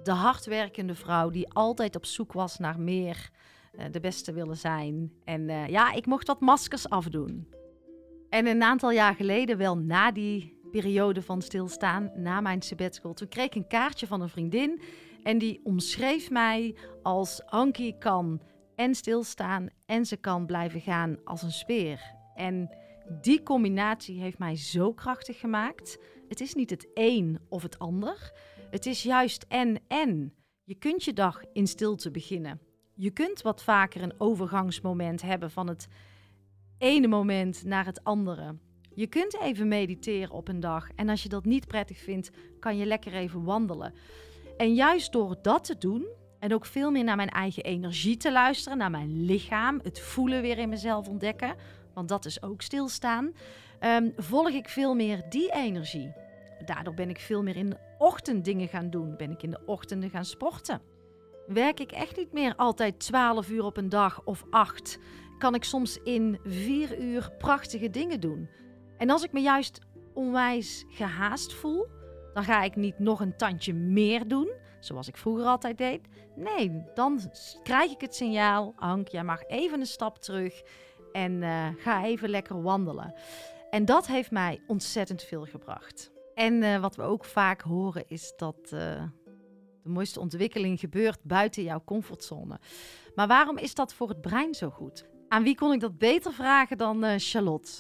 de 0.04 0.12
hardwerkende 0.12 0.96
vrouw 0.96 1.30
die 1.30 1.54
altijd 1.54 1.96
op 1.96 2.06
zoek 2.06 2.34
was 2.34 2.58
naar 2.58 2.80
meer, 2.80 3.30
de 3.92 4.00
beste 4.00 4.34
willen 4.34 4.58
zijn. 4.58 5.12
En 5.24 5.42
uh, 5.50 5.68
ja, 5.68 5.94
ik 5.94 6.06
mocht 6.06 6.28
wat 6.28 6.40
maskers 6.40 6.90
afdoen. 6.90 7.48
En 8.30 8.48
een 8.48 8.64
aantal 8.64 8.92
jaar 8.92 9.16
geleden, 9.16 9.58
wel 9.58 9.78
na 9.78 10.12
die 10.12 10.60
periode 10.72 11.22
van 11.22 11.42
stilstaan, 11.42 12.12
na 12.16 12.42
mijn 12.42 12.62
sabbatical, 12.62 13.14
toen 13.14 13.28
kreeg 13.28 13.46
ik 13.46 13.56
een 13.56 13.68
kaartje 13.68 14.08
van 14.08 14.22
een 14.22 14.30
vriendin 14.30 14.82
en 15.24 15.38
die 15.38 15.60
omschreef 15.64 16.30
mij 16.30 16.76
als 17.04 17.46
Ankie 17.46 17.98
kan 17.98 18.42
en 18.76 18.96
stilstaan 18.96 19.68
en 19.86 20.06
ze 20.06 20.18
kan 20.18 20.46
blijven 20.46 20.82
gaan 20.82 21.18
als 21.24 21.42
een 21.42 21.52
speer. 21.52 22.16
En 22.36 22.70
die 23.22 23.44
combinatie 23.44 24.20
heeft 24.20 24.38
mij 24.38 24.56
zo 24.56 24.94
krachtig 24.94 25.40
gemaakt. 25.40 25.98
Het 26.28 26.42
is 26.42 26.54
niet 26.54 26.70
het 26.70 26.88
een 26.94 27.40
of 27.50 27.64
het 27.64 27.80
ander. 27.80 28.32
Het 28.70 28.86
is 28.86 29.04
juist 29.04 29.46
en 29.48 29.80
en. 29.88 30.34
Je 30.64 30.76
kunt 30.76 31.04
je 31.04 31.14
dag 31.14 31.42
in 31.54 31.68
stilte 31.68 32.12
beginnen. 32.12 32.67
Je 33.00 33.12
kunt 33.12 33.42
wat 33.42 33.64
vaker 33.64 34.02
een 34.02 34.14
overgangsmoment 34.18 35.22
hebben 35.22 35.52
van 35.52 35.68
het 35.68 35.88
ene 36.78 37.08
moment 37.08 37.64
naar 37.64 37.86
het 37.86 38.04
andere. 38.04 38.56
Je 38.94 39.08
kunt 39.08 39.40
even 39.40 39.68
mediteren 39.68 40.32
op 40.32 40.48
een 40.48 40.60
dag 40.60 40.90
en 40.96 41.10
als 41.10 41.24
je 41.24 41.30
dat 41.30 41.46
niet 41.46 41.68
prettig 41.68 41.98
vindt, 41.98 42.30
kan 42.60 42.78
je 42.78 42.86
lekker 42.86 43.14
even 43.14 43.44
wandelen. 43.44 43.94
En 44.58 44.74
juist 44.74 45.12
door 45.12 45.38
dat 45.42 45.64
te 45.64 45.78
doen 45.78 46.08
en 46.40 46.54
ook 46.54 46.66
veel 46.66 46.92
meer 46.92 47.04
naar 47.04 47.16
mijn 47.16 47.30
eigen 47.30 47.64
energie 47.64 48.18
te 48.18 48.32
luisteren, 48.32 48.78
naar 48.78 48.92
mijn 48.92 49.26
lichaam, 49.26 49.80
het 49.84 50.00
voelen 50.00 50.42
weer 50.42 50.58
in 50.58 50.70
mezelf 50.70 51.08
ontdekken, 51.08 51.56
want 51.94 52.10
dat 52.10 52.26
is 52.26 52.42
ook 52.44 52.62
stilstaan, 52.62 53.32
um, 53.80 54.14
volg 54.16 54.50
ik 54.50 54.70
veel 54.70 54.96
meer 54.96 55.24
die 55.30 55.52
energie. 55.52 56.14
Daardoor 56.66 56.94
ben 56.94 57.10
ik 57.10 57.20
veel 57.20 57.44
meer 57.44 57.56
in 57.56 57.70
de 57.70 57.78
ochtend 57.98 58.46
dingen 58.46 58.68
gaan 58.68 58.90
doen, 58.90 59.18
ben 59.18 59.32
ik 59.32 59.44
in 59.44 59.52
de 59.52 59.62
ochtenden 59.66 60.10
gaan 60.10 60.26
sporten. 60.26 60.97
Werk 61.48 61.80
ik 61.80 61.92
echt 61.92 62.18
niet 62.18 62.34
meer 62.34 62.56
altijd 62.56 63.00
12 63.00 63.50
uur 63.50 63.64
op 63.64 63.78
een 63.78 63.90
dag 63.90 64.22
of 64.24 64.46
8, 64.50 65.00
kan 65.38 65.56
ik 65.56 65.64
soms 65.64 65.98
in 66.04 66.40
4 66.44 67.00
uur 67.00 67.32
prachtige 67.38 67.90
dingen 67.90 68.20
doen. 68.20 68.50
En 68.98 69.10
als 69.10 69.24
ik 69.24 69.32
me 69.32 69.40
juist 69.40 69.80
onwijs 70.14 70.86
gehaast 70.90 71.54
voel, 71.54 71.88
dan 72.34 72.44
ga 72.44 72.64
ik 72.64 72.76
niet 72.76 73.00
nog 73.00 73.20
een 73.20 73.38
tandje 73.38 73.74
meer 73.74 74.28
doen, 74.28 74.52
zoals 74.80 75.08
ik 75.08 75.18
vroeger 75.18 75.46
altijd 75.46 75.78
deed. 75.78 76.08
Nee, 76.36 76.84
dan 76.94 77.20
krijg 77.64 77.92
ik 77.92 78.02
het 78.02 78.16
signaal: 78.16 78.74
Hank, 78.76 79.08
jij 79.08 79.24
mag 79.24 79.44
even 79.44 79.80
een 79.80 79.86
stap 79.86 80.18
terug 80.18 80.62
en 81.12 81.42
uh, 81.42 81.68
ga 81.78 82.06
even 82.06 82.30
lekker 82.30 82.62
wandelen. 82.62 83.14
En 83.70 83.86
dat 83.86 84.08
heeft 84.08 84.32
mij 84.32 84.62
ontzettend 84.68 85.24
veel 85.24 85.46
gebracht. 85.46 86.12
En 86.34 86.54
uh, 86.54 86.80
wat 86.80 86.96
we 86.96 87.02
ook 87.02 87.26
vaak 87.26 87.62
horen 87.62 88.04
is 88.08 88.34
dat 88.36 88.72
uh, 88.74 89.04
de 89.88 89.94
mooiste 89.94 90.20
ontwikkeling 90.20 90.80
gebeurt 90.80 91.24
buiten 91.24 91.64
jouw 91.64 91.82
comfortzone. 91.86 92.60
Maar 93.16 93.28
waarom 93.28 93.58
is 93.58 93.74
dat 93.74 93.94
voor 93.94 94.10
het 94.10 94.22
brein 94.22 94.54
zo 94.54 94.70
goed? 94.70 95.06
Aan 95.28 95.44
wie 95.44 95.56
kon 95.56 95.74
ik 95.74 95.80
dat 95.80 95.98
beter 95.98 96.34
vragen 96.34 96.78
dan 96.78 97.20
Charlotte? 97.20 97.72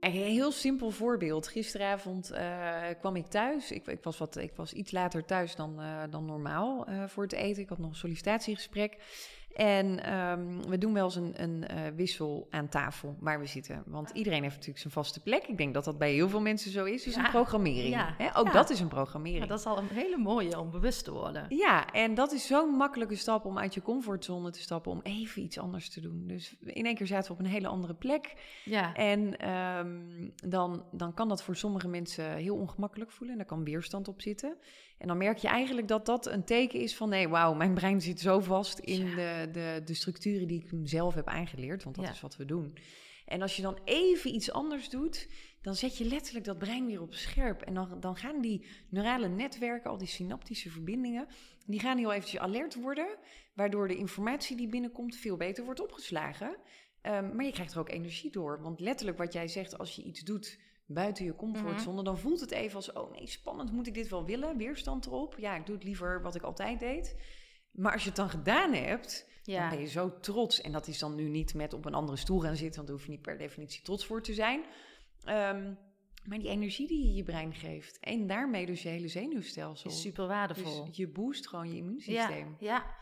Een 0.00 0.10
heel 0.10 0.50
simpel 0.50 0.90
voorbeeld. 0.90 1.48
Gisteravond 1.48 2.32
uh, 2.32 2.80
kwam 3.00 3.16
ik 3.16 3.26
thuis. 3.26 3.70
Ik, 3.70 3.86
ik, 3.86 4.02
was 4.02 4.18
wat, 4.18 4.36
ik 4.36 4.52
was 4.56 4.72
iets 4.72 4.90
later 4.90 5.24
thuis 5.24 5.56
dan, 5.56 5.80
uh, 5.80 6.02
dan 6.10 6.24
normaal 6.24 6.86
voor 7.06 7.22
het 7.22 7.32
eten. 7.32 7.62
Ik 7.62 7.68
had 7.68 7.78
nog 7.78 7.90
een 7.90 7.96
sollicitatiegesprek. 7.96 8.96
En 9.56 10.04
ehm, 10.04 10.60
we 10.68 10.78
doen 10.78 10.92
wel 10.92 11.04
eens 11.04 11.14
een, 11.16 11.32
een 11.42 11.66
eh, 11.66 11.76
wissel 11.96 12.46
aan 12.50 12.68
tafel 12.68 13.16
waar 13.20 13.40
we 13.40 13.46
zitten. 13.46 13.82
Want 13.86 14.10
iedereen 14.10 14.42
heeft 14.42 14.52
natuurlijk 14.54 14.80
zijn 14.80 14.92
vaste 14.92 15.20
plek. 15.22 15.46
Ik 15.46 15.56
denk 15.56 15.74
dat 15.74 15.84
dat 15.84 15.98
bij 15.98 16.12
heel 16.12 16.28
veel 16.28 16.40
mensen 16.40 16.70
zo 16.70 16.84
is. 16.84 17.02
Dus 17.02 17.14
Ja. 17.14 17.24
een 17.24 17.30
programmering. 17.30 17.94
Ja. 17.94 18.14
Hè? 18.18 18.36
Ook 18.38 18.46
Ja. 18.46 18.52
dat 18.52 18.70
is 18.70 18.80
een 18.80 18.88
programmering. 18.88 19.46
Dat 19.46 19.58
is 19.58 19.66
al 19.66 19.78
een 19.78 19.88
hele 19.88 20.16
mooie 20.18 20.58
om 20.60 20.70
bewust 20.70 21.04
te 21.04 21.12
worden. 21.12 21.44
Ja, 21.48 21.92
en 21.92 22.14
dat 22.14 22.32
is 22.32 22.46
zo'n 22.46 22.70
makkelijke 22.76 23.16
stap 23.16 23.44
om 23.44 23.58
uit 23.58 23.74
je 23.74 23.82
comfortzone 23.82 24.50
te 24.50 24.60
stappen. 24.60 24.92
Om 24.92 25.00
even 25.02 25.42
iets 25.42 25.58
anders 25.58 25.90
te 25.90 26.00
doen. 26.00 26.24
Dus 26.26 26.56
in 26.60 26.86
één 26.86 26.94
keer 26.94 27.06
zaten 27.06 27.26
we 27.26 27.32
op 27.38 27.44
een 27.44 27.50
hele 27.50 27.68
andere 27.68 27.94
plek. 27.94 28.34
Ja, 28.64 28.94
En 28.94 29.36
ehm, 29.38 30.28
dan, 30.48 30.84
dan 30.92 31.14
kan 31.14 31.28
dat 31.28 31.42
voor 31.42 31.56
sommige 31.56 31.88
mensen 31.88 32.32
heel 32.34 32.56
ongemakkelijk 32.56 33.10
voelen. 33.10 33.30
En 33.32 33.38
daar 33.38 33.56
kan 33.56 33.64
weerstand 33.64 34.08
op 34.08 34.20
zitten. 34.20 34.56
En 35.02 35.08
dan 35.08 35.16
merk 35.16 35.38
je 35.38 35.48
eigenlijk 35.48 35.88
dat 35.88 36.06
dat 36.06 36.26
een 36.26 36.44
teken 36.44 36.80
is 36.80 36.96
van... 36.96 37.08
nee, 37.08 37.28
wauw, 37.28 37.54
mijn 37.54 37.74
brein 37.74 38.00
zit 38.00 38.20
zo 38.20 38.40
vast 38.40 38.78
in 38.78 39.06
Ja. 39.06 39.14
de, 39.14 39.50
de, 39.52 39.82
de 39.84 39.94
structuren 39.94 40.46
die 40.48 40.60
ik 40.64 40.70
zelf 40.88 41.14
heb 41.14 41.26
aangeleerd. 41.26 41.84
Want 41.84 41.96
dat 41.96 42.04
Ja. 42.04 42.10
is 42.10 42.20
wat 42.20 42.36
we 42.36 42.44
doen. 42.44 42.76
En 43.26 43.42
als 43.42 43.56
je 43.56 43.62
dan 43.62 43.78
even 43.84 44.34
iets 44.34 44.52
anders 44.52 44.88
doet... 44.88 45.28
dan 45.62 45.74
zet 45.74 45.98
je 45.98 46.04
letterlijk 46.04 46.44
dat 46.44 46.58
brein 46.58 46.86
weer 46.86 47.00
op 47.00 47.14
scherp. 47.14 47.62
En 47.62 47.74
dan, 47.74 48.00
dan 48.00 48.16
gaan 48.16 48.40
die 48.40 48.66
neurale 48.88 49.28
netwerken, 49.28 49.90
al 49.90 49.98
die 49.98 50.08
synaptische 50.08 50.70
verbindingen... 50.70 51.26
die 51.66 51.80
gaan 51.80 51.98
heel 51.98 52.12
eventjes 52.12 52.40
alert 52.40 52.74
worden... 52.74 53.18
waardoor 53.54 53.88
de 53.88 53.96
informatie 53.96 54.56
die 54.56 54.68
binnenkomt 54.68 55.16
veel 55.16 55.36
beter 55.36 55.64
wordt 55.64 55.80
opgeslagen... 55.80 56.56
Ehm, 57.00 57.36
maar 57.36 57.44
je 57.44 57.52
krijgt 57.52 57.72
er 57.72 57.78
ook 57.80 57.90
energie 57.90 58.30
door. 58.30 58.62
Want 58.62 58.80
letterlijk 58.80 59.18
wat 59.18 59.32
jij 59.32 59.48
zegt, 59.48 59.78
als 59.78 59.96
je 59.96 60.02
iets 60.02 60.20
doet 60.20 60.58
buiten 60.86 61.24
je 61.24 61.34
comfortzone, 61.34 62.02
dan 62.02 62.18
voelt 62.18 62.40
het 62.40 62.50
even 62.50 62.76
als: 62.76 62.92
oh 62.92 63.12
nee, 63.12 63.26
spannend, 63.26 63.72
moet 63.72 63.86
ik 63.86 63.94
dit 63.94 64.08
wel 64.08 64.24
willen? 64.24 64.56
Weerstand 64.56 65.06
erop. 65.06 65.34
Ja, 65.38 65.56
ik 65.56 65.66
doe 65.66 65.74
het 65.74 65.84
liever 65.84 66.22
wat 66.22 66.34
ik 66.34 66.42
altijd 66.42 66.80
deed. 66.80 67.16
Maar 67.70 67.92
als 67.92 68.02
je 68.02 68.08
het 68.08 68.16
dan 68.16 68.30
gedaan 68.30 68.72
hebt, 68.72 69.26
dan 69.42 69.54
ja. 69.54 69.68
ben 69.68 69.80
je 69.80 69.86
zo 69.86 70.18
trots. 70.20 70.60
En 70.60 70.72
dat 70.72 70.86
is 70.86 70.98
dan 70.98 71.14
nu 71.14 71.28
niet 71.28 71.54
met 71.54 71.72
op 71.72 71.84
een 71.84 71.94
andere 71.94 72.18
stoel 72.18 72.40
gaan 72.40 72.56
zitten, 72.56 72.74
want 72.74 72.86
daar 72.86 72.96
hoef 72.96 73.06
je 73.06 73.12
niet 73.12 73.22
per 73.22 73.38
definitie 73.38 73.82
trots 73.82 74.06
voor 74.06 74.22
te 74.22 74.34
zijn. 74.34 74.64
Ehm, 75.24 75.74
maar 76.24 76.38
die 76.38 76.48
energie 76.48 76.88
die 76.88 77.06
je 77.06 77.14
je 77.14 77.22
brein 77.22 77.54
geeft, 77.54 77.98
en 78.00 78.26
daarmee 78.26 78.66
dus 78.66 78.82
je 78.82 78.88
hele 78.88 79.08
zenuwstelsel. 79.08 79.90
is 79.90 80.00
super 80.00 80.26
waardevol. 80.26 80.84
Dus 80.84 80.96
je 80.96 81.08
boost 81.08 81.48
gewoon 81.48 81.66
je 81.68 81.72
ja, 81.72 81.78
immuunsysteem. 81.78 82.56
ja, 82.58 82.94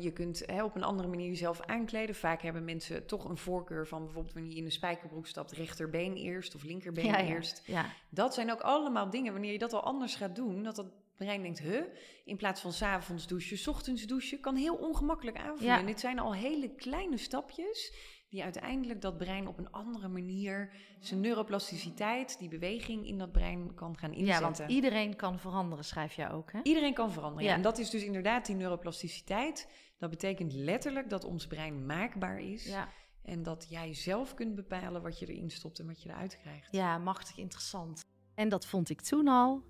Je 0.00 0.12
kunt 0.12 0.42
hè, 0.46 0.64
op 0.64 0.74
een 0.74 0.82
andere 0.82 1.08
manier 1.08 1.28
jezelf 1.28 1.60
aankleden. 1.60 2.14
Vaak 2.14 2.42
hebben 2.42 2.64
mensen 2.64 3.06
toch 3.06 3.24
een 3.24 3.36
voorkeur 3.36 3.86
van 3.86 4.04
bijvoorbeeld 4.04 4.34
wanneer 4.34 4.52
je 4.52 4.58
in 4.58 4.64
een 4.64 4.72
spijkerbroek 4.72 5.26
stapt, 5.26 5.52
rechterbeen 5.52 6.16
eerst 6.16 6.54
of 6.54 6.62
linkerbeen 6.62 7.04
ja, 7.04 7.20
eerst. 7.20 7.62
ja. 7.66 7.86
Dat 8.08 8.34
zijn 8.34 8.50
ook 8.50 8.60
allemaal 8.60 9.10
dingen, 9.10 9.32
wanneer 9.32 9.52
je 9.52 9.58
dat 9.58 9.72
al 9.72 9.82
anders 9.82 10.14
gaat 10.14 10.36
doen, 10.36 10.62
dat 10.62 10.76
dat 10.76 10.86
brein 11.16 11.42
denkt, 11.42 11.58
huh, 11.58 11.82
in 12.24 12.36
plaats 12.36 12.60
van 12.60 12.72
's 12.72 12.82
avonds 12.82 13.26
douchen, 13.26 13.58
's 13.58 13.66
ochtends 13.66 14.06
douchen, 14.06 14.40
kan 14.40 14.56
heel 14.56 14.74
ongemakkelijk 14.74 15.36
aanvoelen. 15.36 15.74
Ja. 15.74 15.78
En 15.78 15.86
dit 15.86 16.00
zijn 16.00 16.18
al 16.18 16.34
hele 16.34 16.74
kleine 16.74 17.16
stapjes 17.16 17.94
die 18.32 18.42
uiteindelijk 18.42 19.00
dat 19.00 19.16
brein 19.16 19.48
op 19.48 19.58
een 19.58 19.70
andere 19.70 20.08
manier, 20.08 20.70
zijn 21.00 21.20
neuroplasticiteit, 21.20 22.38
die 22.38 22.48
beweging 22.48 23.06
in 23.06 23.18
dat 23.18 23.32
brein 23.32 23.74
kan 23.74 23.98
gaan 23.98 24.10
ja, 24.10 24.16
inzetten. 24.16 24.42
want 24.42 24.70
iedereen 24.70 25.16
kan 25.16 25.38
veranderen, 25.38 25.84
schrijf 25.84 26.14
jij 26.14 26.30
ook, 26.30 26.52
hè? 26.52 26.60
Iedereen 26.62 26.94
kan 26.94 27.12
veranderen. 27.12 27.44
Ja. 27.44 27.50
Ja. 27.50 27.56
En 27.56 27.62
dat 27.62 27.78
is 27.78 27.90
dus 27.90 28.04
inderdaad 28.04 28.46
die 28.46 28.56
neuroplasticiteit. 28.56 29.68
Dat 29.98 30.10
betekent 30.10 30.52
letterlijk 30.52 31.10
dat 31.10 31.24
ons 31.24 31.46
brein 31.46 31.86
maakbaar 31.86 32.40
is. 32.40 32.64
Ja, 32.64 32.88
En 33.22 33.42
dat 33.42 33.66
jij 33.68 33.94
zelf 33.94 34.34
kunt 34.34 34.54
bepalen 34.54 35.02
wat 35.02 35.18
je 35.18 35.26
erin 35.26 35.50
stopt 35.50 35.78
en 35.78 35.86
wat 35.86 36.02
je 36.02 36.08
eruit 36.08 36.38
krijgt. 36.40 36.68
ja, 36.70 36.98
machtig 36.98 37.36
interessant. 37.38 38.00
En 38.34 38.48
dat 38.48 38.66
vond 38.66 38.90
ik 38.90 39.00
toen 39.00 39.28
al 39.28 39.62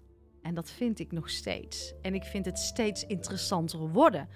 en 0.43 0.55
dat 0.55 0.71
vind 0.71 0.99
ik 0.99 1.13
nog 1.13 1.31
steeds. 1.31 1.95
En 2.03 2.15
ik 2.15 2.25
vind 2.25 2.45
het 2.45 2.59
steeds 2.59 3.07
interessanter 3.07 3.79
worden, 3.79 4.29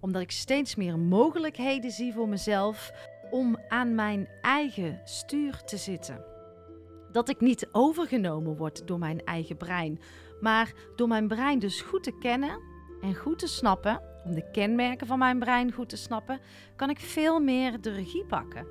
omdat 0.00 0.22
ik 0.22 0.30
steeds 0.30 0.74
meer 0.74 0.98
mogelijkheden 0.98 1.90
zie 1.90 2.12
voor 2.12 2.28
mezelf 2.28 2.92
om 3.30 3.58
aan 3.68 3.94
mijn 3.94 4.28
eigen 4.40 5.00
stuur 5.04 5.62
te 5.64 5.76
zitten. 5.76 6.24
Dat 7.12 7.28
ik 7.28 7.40
niet 7.40 7.68
overgenomen 7.72 8.56
word 8.56 8.86
door 8.86 8.98
mijn 8.98 9.24
eigen 9.24 9.56
brein, 9.56 10.00
maar 10.40 10.72
door 10.96 11.08
mijn 11.08 11.28
brein 11.28 11.58
dus 11.58 11.80
goed 11.80 12.02
te 12.02 12.18
kennen 12.18 12.60
en 13.00 13.14
goed 13.14 13.38
te 13.38 13.46
snappen, 13.46 14.00
om 14.24 14.34
de 14.34 14.50
kenmerken 14.50 15.06
van 15.06 15.18
mijn 15.18 15.38
brein 15.38 15.72
goed 15.72 15.88
te 15.88 15.96
snappen, 15.96 16.40
kan 16.76 16.90
ik 16.90 16.98
veel 16.98 17.40
meer 17.40 17.80
de 17.80 17.90
regie 17.90 18.24
pakken. 18.24 18.66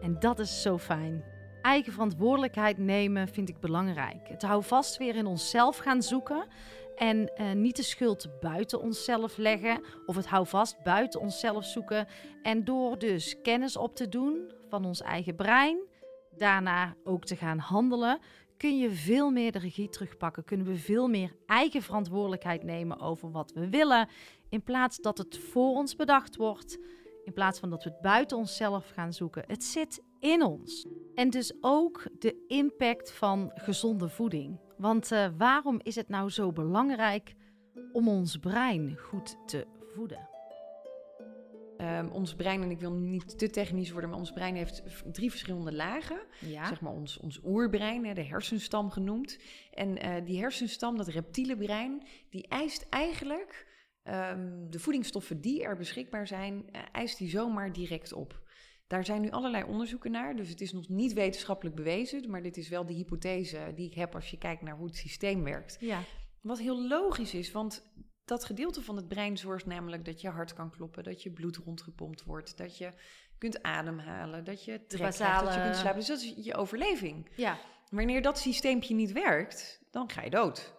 En 0.00 0.16
dat 0.18 0.38
is 0.38 0.62
zo 0.62 0.78
fijn. 0.78 1.24
Eigen 1.62 1.92
verantwoordelijkheid 1.92 2.78
nemen 2.78 3.28
vind 3.28 3.48
ik 3.48 3.60
belangrijk. 3.60 4.28
Het 4.28 4.42
hou 4.42 4.62
vast 4.64 4.96
weer 4.96 5.16
in 5.16 5.26
onszelf 5.26 5.76
gaan 5.76 6.02
zoeken 6.02 6.46
en 6.96 7.34
eh, 7.34 7.52
niet 7.52 7.76
de 7.76 7.82
schuld 7.82 8.40
buiten 8.40 8.80
onszelf 8.80 9.36
leggen 9.36 9.80
of 10.06 10.16
het 10.16 10.26
hou 10.26 10.46
vast 10.46 10.82
buiten 10.82 11.20
onszelf 11.20 11.64
zoeken. 11.64 12.06
En 12.42 12.64
door 12.64 12.98
dus 12.98 13.40
kennis 13.42 13.76
op 13.76 13.96
te 13.96 14.08
doen 14.08 14.52
van 14.68 14.84
ons 14.84 15.00
eigen 15.00 15.36
brein, 15.36 15.78
daarna 16.36 16.94
ook 17.04 17.24
te 17.24 17.36
gaan 17.36 17.58
handelen, 17.58 18.18
kun 18.56 18.78
je 18.78 18.90
veel 18.90 19.30
meer 19.30 19.52
de 19.52 19.58
regie 19.58 19.88
terugpakken. 19.88 20.44
Kunnen 20.44 20.66
we 20.66 20.76
veel 20.76 21.08
meer 21.08 21.36
eigen 21.46 21.82
verantwoordelijkheid 21.82 22.62
nemen 22.62 23.00
over 23.00 23.30
wat 23.30 23.52
we 23.52 23.68
willen, 23.68 24.08
in 24.48 24.62
plaats 24.62 24.98
dat 24.98 25.18
het 25.18 25.38
voor 25.38 25.74
ons 25.74 25.96
bedacht 25.96 26.36
wordt, 26.36 26.78
in 27.24 27.32
plaats 27.32 27.58
van 27.58 27.70
dat 27.70 27.84
we 27.84 27.90
het 27.90 28.00
buiten 28.00 28.36
onszelf 28.36 28.90
gaan 28.94 29.12
zoeken. 29.12 29.44
Het 29.46 29.64
zit 29.64 30.02
in 30.20 30.42
ons. 30.42 30.86
En 31.14 31.30
dus 31.30 31.54
ook 31.60 32.06
de 32.18 32.44
impact 32.46 33.12
van 33.12 33.50
gezonde 33.54 34.08
voeding. 34.08 34.58
Want 34.76 35.12
eh, 35.12 35.28
waarom 35.36 35.80
is 35.82 35.94
het 35.94 36.08
nou 36.08 36.30
zo 36.30 36.52
belangrijk 36.52 37.34
om 37.92 38.08
ons 38.08 38.36
brein 38.36 38.96
goed 38.98 39.36
te 39.46 39.66
voeden? 39.94 40.28
Ehm, 41.76 42.08
ons 42.08 42.34
brein, 42.34 42.62
en 42.62 42.70
ik 42.70 42.80
wil 42.80 42.92
niet 42.92 43.38
te 43.38 43.50
technisch 43.50 43.90
worden, 43.90 44.10
maar 44.10 44.18
ons 44.18 44.32
brein 44.32 44.54
heeft 44.54 44.82
drie 45.12 45.30
verschillende 45.30 45.74
lagen. 45.74 46.18
Ja, 46.40 46.66
Zeg 46.68 46.80
maar 46.80 46.92
ons, 46.92 47.18
ons 47.18 47.40
oerbrein, 47.44 48.04
hè, 48.04 48.14
de 48.14 48.24
hersenstam 48.24 48.90
genoemd. 48.90 49.38
En 49.70 49.98
eh, 49.98 50.24
die 50.24 50.38
hersenstam, 50.38 50.96
dat 50.96 51.08
reptiele 51.08 51.56
brein, 51.56 52.06
die 52.30 52.48
eist 52.48 52.86
eigenlijk 52.90 53.74
ehm, 54.02 54.70
de 54.70 54.78
voedingsstoffen 54.78 55.40
die 55.40 55.62
er 55.62 55.76
beschikbaar 55.76 56.26
zijn, 56.26 56.68
eh, 56.72 56.80
eist 56.92 57.18
die 57.18 57.28
zomaar 57.28 57.72
direct 57.72 58.12
op. 58.12 58.44
Daar 58.86 59.04
zijn 59.04 59.20
nu 59.20 59.30
allerlei 59.30 59.64
onderzoeken 59.64 60.10
naar, 60.10 60.36
dus 60.36 60.48
het 60.48 60.60
is 60.60 60.72
nog 60.72 60.88
niet 60.88 61.12
wetenschappelijk 61.12 61.76
bewezen, 61.76 62.30
maar 62.30 62.42
dit 62.42 62.56
is 62.56 62.68
wel 62.68 62.86
de 62.86 62.92
hypothese 62.92 63.72
die 63.74 63.86
ik 63.86 63.94
heb 63.94 64.14
als 64.14 64.30
je 64.30 64.38
kijkt 64.38 64.62
naar 64.62 64.76
hoe 64.76 64.86
het 64.86 64.96
systeem 64.96 65.44
werkt. 65.44 65.76
ja. 65.80 66.00
Wat 66.40 66.58
heel 66.58 66.88
logisch 66.88 67.34
is, 67.34 67.52
want 67.52 67.90
dat 68.24 68.44
gedeelte 68.44 68.82
van 68.82 68.96
het 68.96 69.08
brein 69.08 69.38
zorgt 69.38 69.66
namelijk 69.66 70.04
dat 70.04 70.20
je 70.20 70.28
hart 70.28 70.52
kan 70.52 70.70
kloppen, 70.70 71.04
dat 71.04 71.22
je 71.22 71.30
bloed 71.30 71.56
rondgepompt 71.56 72.24
wordt, 72.24 72.56
dat 72.56 72.78
je 72.78 72.92
kunt 73.38 73.62
ademhalen, 73.62 74.44
dat 74.44 74.64
je 74.64 74.72
trek 74.86 74.86
krijgt, 74.86 75.18
dat 75.18 75.54
je 75.54 75.60
kunt 75.60 75.76
slapen. 75.76 75.98
Dus 75.98 76.06
dat 76.06 76.20
is 76.20 76.44
je 76.44 76.54
overleving. 76.54 77.30
ja. 77.36 77.58
Wanneer 77.90 78.22
dat 78.22 78.38
systeempje 78.38 78.94
niet 78.94 79.12
werkt, 79.12 79.82
dan 79.90 80.10
ga 80.10 80.22
je 80.22 80.30
dood. 80.30 80.74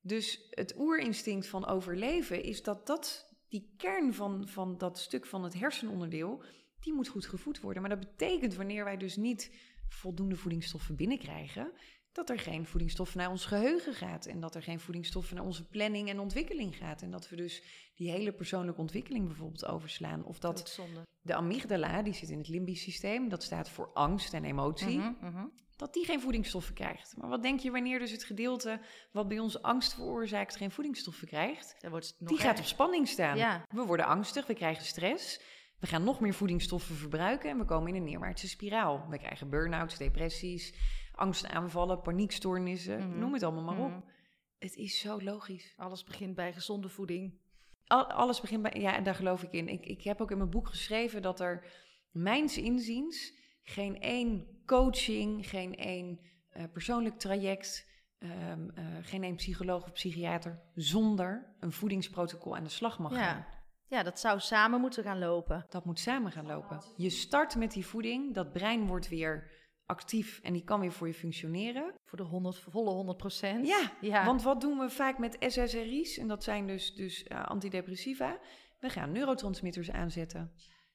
Dus 0.00 0.46
het 0.50 0.74
oerinstinct 0.78 1.46
van 1.46 1.66
overleven 1.66 2.42
is 2.42 2.62
dat, 2.62 2.86
dat 2.86 3.34
die 3.48 3.74
kern 3.76 4.14
van, 4.14 4.48
van 4.48 4.78
dat 4.78 4.98
stuk 4.98 5.26
van 5.26 5.42
het 5.44 5.54
hersenonderdeel, 5.54 6.44
die 6.80 6.92
moet 6.94 7.08
goed 7.08 7.26
gevoed 7.26 7.60
worden. 7.60 7.82
Maar 7.82 7.90
dat 7.90 8.08
betekent 8.08 8.54
wanneer 8.54 8.84
wij 8.84 8.96
dus 8.96 9.16
niet 9.16 9.50
voldoende 9.88 10.36
voedingsstoffen 10.36 10.96
binnenkrijgen, 10.96 11.72
dat 12.12 12.30
er 12.30 12.38
geen 12.38 12.66
voedingsstoffen 12.66 13.18
naar 13.18 13.30
ons 13.30 13.44
geheugen 13.44 13.94
gaat. 13.94 14.26
En 14.26 14.40
dat 14.40 14.54
er 14.54 14.62
geen 14.62 14.80
voedingsstoffen 14.80 15.36
naar 15.36 15.44
onze 15.44 15.68
planning 15.68 16.08
en 16.08 16.20
ontwikkeling 16.20 16.76
gaat. 16.76 17.02
En 17.02 17.10
dat 17.10 17.28
we 17.28 17.36
dus 17.36 17.62
die 17.94 18.10
hele 18.10 18.32
persoonlijke 18.32 18.80
ontwikkeling 18.80 19.26
bijvoorbeeld 19.26 19.66
overslaan. 19.66 20.24
Of 20.24 20.38
dat 20.38 20.80
de 21.20 21.34
amygdala, 21.34 22.02
die 22.02 22.14
zit 22.14 22.28
in 22.28 22.38
het 22.38 22.48
limbisch 22.48 22.82
systeem, 22.82 23.28
dat 23.28 23.42
staat 23.42 23.70
voor 23.70 23.90
angst 23.92 24.34
en 24.34 24.44
emotie 24.44 24.98
Mhm, 24.98 25.12
mhm. 25.20 25.46
dat 25.76 25.94
die 25.94 26.04
geen 26.04 26.20
voedingsstoffen 26.20 26.74
krijgt. 26.74 27.16
Maar 27.16 27.28
wat 27.28 27.42
denk 27.42 27.60
je 27.60 27.70
wanneer 27.70 27.98
dus 27.98 28.10
het 28.10 28.24
gedeelte 28.24 28.80
wat 29.12 29.28
bij 29.28 29.38
ons 29.38 29.62
angst 29.62 29.94
veroorzaakt 29.94 30.56
geen 30.56 30.70
voedingsstoffen 30.70 31.28
krijgt? 31.28 31.76
Dan 31.78 31.90
wordt 31.90 32.06
het 32.06 32.20
nog 32.20 32.28
Die 32.28 32.38
gaat 32.38 32.58
op 32.58 32.64
spanning 32.64 33.08
staan. 33.08 33.36
Ja. 33.36 33.64
We 33.68 33.84
worden 33.84 34.06
angstig, 34.06 34.46
we 34.46 34.54
krijgen 34.54 34.84
stress. 34.84 35.40
We 35.80 35.86
gaan 35.86 36.04
nog 36.04 36.20
meer 36.20 36.34
voedingsstoffen 36.34 36.94
verbruiken 36.96 37.50
en 37.50 37.58
we 37.58 37.64
komen 37.64 37.88
in 37.88 37.94
een 37.94 38.04
neerwaartse 38.04 38.48
spiraal. 38.48 39.06
We 39.08 39.18
krijgen 39.18 39.50
burn-outs, 39.50 39.96
depressies, 39.98 40.74
angstaanvallen, 41.12 42.00
paniekstoornissen, 42.00 43.08
Mhm. 43.08 43.18
noem 43.18 43.32
het 43.32 43.42
allemaal 43.42 43.64
maar 43.74 43.84
op. 43.84 43.90
Mhm. 43.90 44.00
Het 44.58 44.76
is 44.76 44.98
zo 45.00 45.20
logisch. 45.22 45.74
Alles 45.76 46.04
begint 46.04 46.34
bij 46.34 46.52
gezonde 46.52 46.88
voeding. 46.88 47.38
Al- 47.86 48.10
alles 48.12 48.40
begint 48.40 48.62
bij, 48.62 48.80
ja, 48.80 48.96
en 48.96 49.02
daar 49.04 49.14
geloof 49.14 49.42
ik 49.42 49.52
in. 49.52 49.68
Ik, 49.68 49.84
ik 49.86 50.02
heb 50.02 50.20
ook 50.20 50.30
in 50.30 50.36
mijn 50.38 50.50
boek 50.50 50.68
geschreven 50.68 51.22
dat 51.22 51.40
er, 51.40 51.66
mijns 52.10 52.58
inziens, 52.58 53.32
geen 53.62 54.00
één 54.00 54.46
coaching, 54.66 55.48
geen 55.48 55.74
één 55.76 56.20
eh, 56.48 56.64
persoonlijk 56.72 57.18
traject, 57.18 57.86
ehm, 58.18 58.68
eh, 58.74 58.84
geen 59.02 59.22
één 59.22 59.34
psycholoog 59.36 59.82
of 59.84 59.92
psychiater 59.92 60.60
zonder 60.74 61.56
een 61.60 61.72
voedingsprotocol 61.72 62.56
aan 62.56 62.64
de 62.64 62.68
slag 62.70 62.98
mag 62.98 63.12
gaan. 63.14 63.46
Ja. 63.88 64.02
dat 64.02 64.20
zou 64.20 64.40
samen 64.40 64.80
moeten 64.80 65.02
gaan 65.04 65.18
lopen. 65.18 65.66
Dat 65.68 65.84
moet 65.84 65.98
samen 65.98 66.32
gaan 66.32 66.46
lopen. 66.46 66.82
Je 66.96 67.10
start 67.10 67.56
met 67.56 67.72
die 67.72 67.86
voeding, 67.86 68.34
dat 68.34 68.52
brein 68.52 68.86
wordt 68.86 69.08
weer 69.08 69.50
actief 69.86 70.40
en 70.42 70.52
die 70.52 70.64
kan 70.64 70.80
weer 70.80 70.92
voor 70.92 71.06
je 71.06 71.14
functioneren. 71.14 71.94
Voor 72.04 72.18
de 72.18 72.24
100, 72.24 72.58
volle 72.58 72.90
100 72.90 73.18
procent. 73.18 73.66
Ja, 73.66 73.92
ja. 74.00 74.24
Want 74.24 74.42
wat 74.42 74.60
doen 74.60 74.78
we 74.78 74.90
vaak 74.90 75.18
met 75.18 75.36
SSRI's? 75.40 76.18
En 76.18 76.28
dat 76.28 76.44
zijn 76.44 76.66
dus, 76.66 76.94
dus 76.94 77.22
eh, 77.24 77.44
antidepressiva. 77.44 78.38
We 78.78 78.88
gaan 78.88 79.12
neurotransmitters 79.12 79.90
aanzetten. 79.90 80.52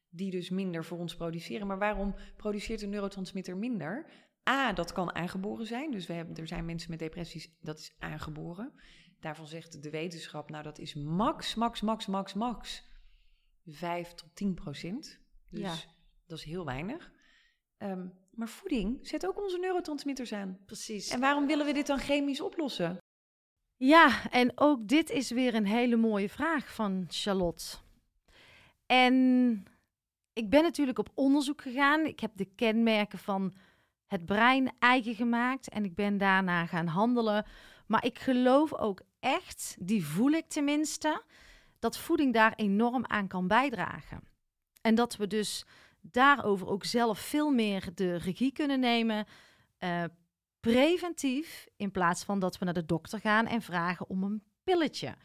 die 0.10 0.32
dus 0.32 0.50
minder 0.50 0.86
voor 0.86 0.98
ons 0.98 1.16
produceren. 1.16 1.68
Maar 1.68 1.80
waarom 1.80 2.16
produceert 2.38 2.82
een 2.82 2.90
neurotransmitter 2.90 3.58
minder? 3.58 4.06
A, 4.50 4.74
dat 4.74 4.92
kan 4.92 5.16
aangeboren 5.16 5.66
zijn. 5.66 5.92
Dus 5.92 6.08
we 6.08 6.14
hebben, 6.14 6.36
er 6.36 6.48
zijn 6.48 6.66
mensen 6.66 6.90
met 6.90 7.00
depressies, 7.00 7.52
dat 7.62 7.80
is 7.80 7.94
aangeboren. 8.00 8.74
Daarvan 9.20 9.48
zegt 9.48 9.84
de 9.84 9.90
wetenschap, 9.90 10.50
nou 10.50 10.64
dat 10.64 10.80
is 10.80 10.94
max, 10.94 11.56
max, 11.56 11.82
max, 11.82 12.06
max, 12.06 12.34
max 12.34 12.84
5 13.66 14.14
tot 14.14 14.36
10 14.36 14.54
procent. 14.54 15.20
Dus 15.50 15.62
Ja. 15.62 15.76
dat 16.28 16.38
is 16.38 16.44
heel 16.44 16.66
weinig. 16.66 17.12
Ehm, 17.78 18.08
maar 18.32 18.48
voeding 18.50 19.08
zet 19.08 19.28
ook 19.28 19.42
onze 19.44 19.58
neurotransmitters 19.58 20.34
aan. 20.34 20.60
Precies. 20.66 21.10
En 21.10 21.20
waarom 21.20 21.48
willen 21.48 21.66
we 21.66 21.74
dit 21.74 21.88
dan 21.88 22.00
chemisch 22.00 22.42
oplossen? 22.42 22.98
Ja, 23.78 24.30
en 24.32 24.52
ook 24.56 24.88
dit 24.88 25.10
is 25.10 25.30
weer 25.32 25.56
een 25.56 25.66
hele 25.68 25.96
mooie 25.96 26.30
vraag 26.30 26.74
van 26.74 27.06
Charlotte. 27.08 27.78
En 28.86 29.14
ik 30.34 30.50
ben 30.50 30.62
natuurlijk 30.64 31.00
op 31.00 31.12
onderzoek 31.14 31.62
gegaan. 31.62 32.06
Ik 32.06 32.20
heb 32.20 32.32
de 32.36 32.46
kenmerken 32.56 33.20
van 33.20 33.54
het 34.14 34.26
brein 34.26 34.72
eigen 34.80 35.16
gemaakt 35.16 35.70
en 35.70 35.84
ik 35.86 35.96
ben 35.96 36.18
daarna 36.18 36.66
gaan 36.66 36.88
handelen. 36.88 37.46
Maar 37.88 38.06
ik 38.06 38.20
geloof 38.20 38.74
ook 38.74 39.02
echt, 39.20 39.76
die 39.80 40.06
voel 40.06 40.32
ik 40.32 40.48
tenminste, 40.48 41.24
dat 41.80 41.98
voeding 41.98 42.34
daar 42.34 42.54
enorm 42.56 43.06
aan 43.06 43.28
kan 43.28 43.48
bijdragen. 43.48 44.24
En 44.82 44.96
dat 44.96 45.16
we 45.16 45.28
dus 45.28 45.66
daarover 46.02 46.68
ook 46.68 46.84
zelf 46.84 47.20
veel 47.20 47.52
meer 47.52 47.90
de 47.96 48.16
regie 48.16 48.52
kunnen 48.52 48.80
nemen. 48.80 49.26
eh, 49.78 50.04
preventief, 50.60 51.68
in 51.76 51.92
plaats 51.92 52.24
van 52.24 52.40
dat 52.40 52.58
we 52.58 52.66
naar 52.66 52.74
de 52.74 52.86
dokter 52.86 53.20
gaan 53.20 53.48
en 53.48 53.62
vragen 53.62 54.10
om 54.10 54.24
een 54.24 54.44
pilletje. 54.64 55.16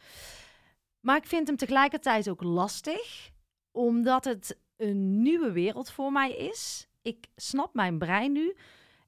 Maar 1.00 1.16
ik 1.16 1.26
vind 1.26 1.46
hem 1.46 1.56
tegelijkertijd 1.56 2.28
ook 2.28 2.42
lastig, 2.42 3.30
omdat 3.70 4.24
het 4.24 4.58
een 4.76 5.22
nieuwe 5.22 5.52
wereld 5.52 5.90
voor 5.90 6.12
mij 6.12 6.32
is. 6.32 6.88
Ik 7.02 7.26
snap 7.36 7.74
mijn 7.74 7.98
brein 7.98 8.32
nu 8.32 8.56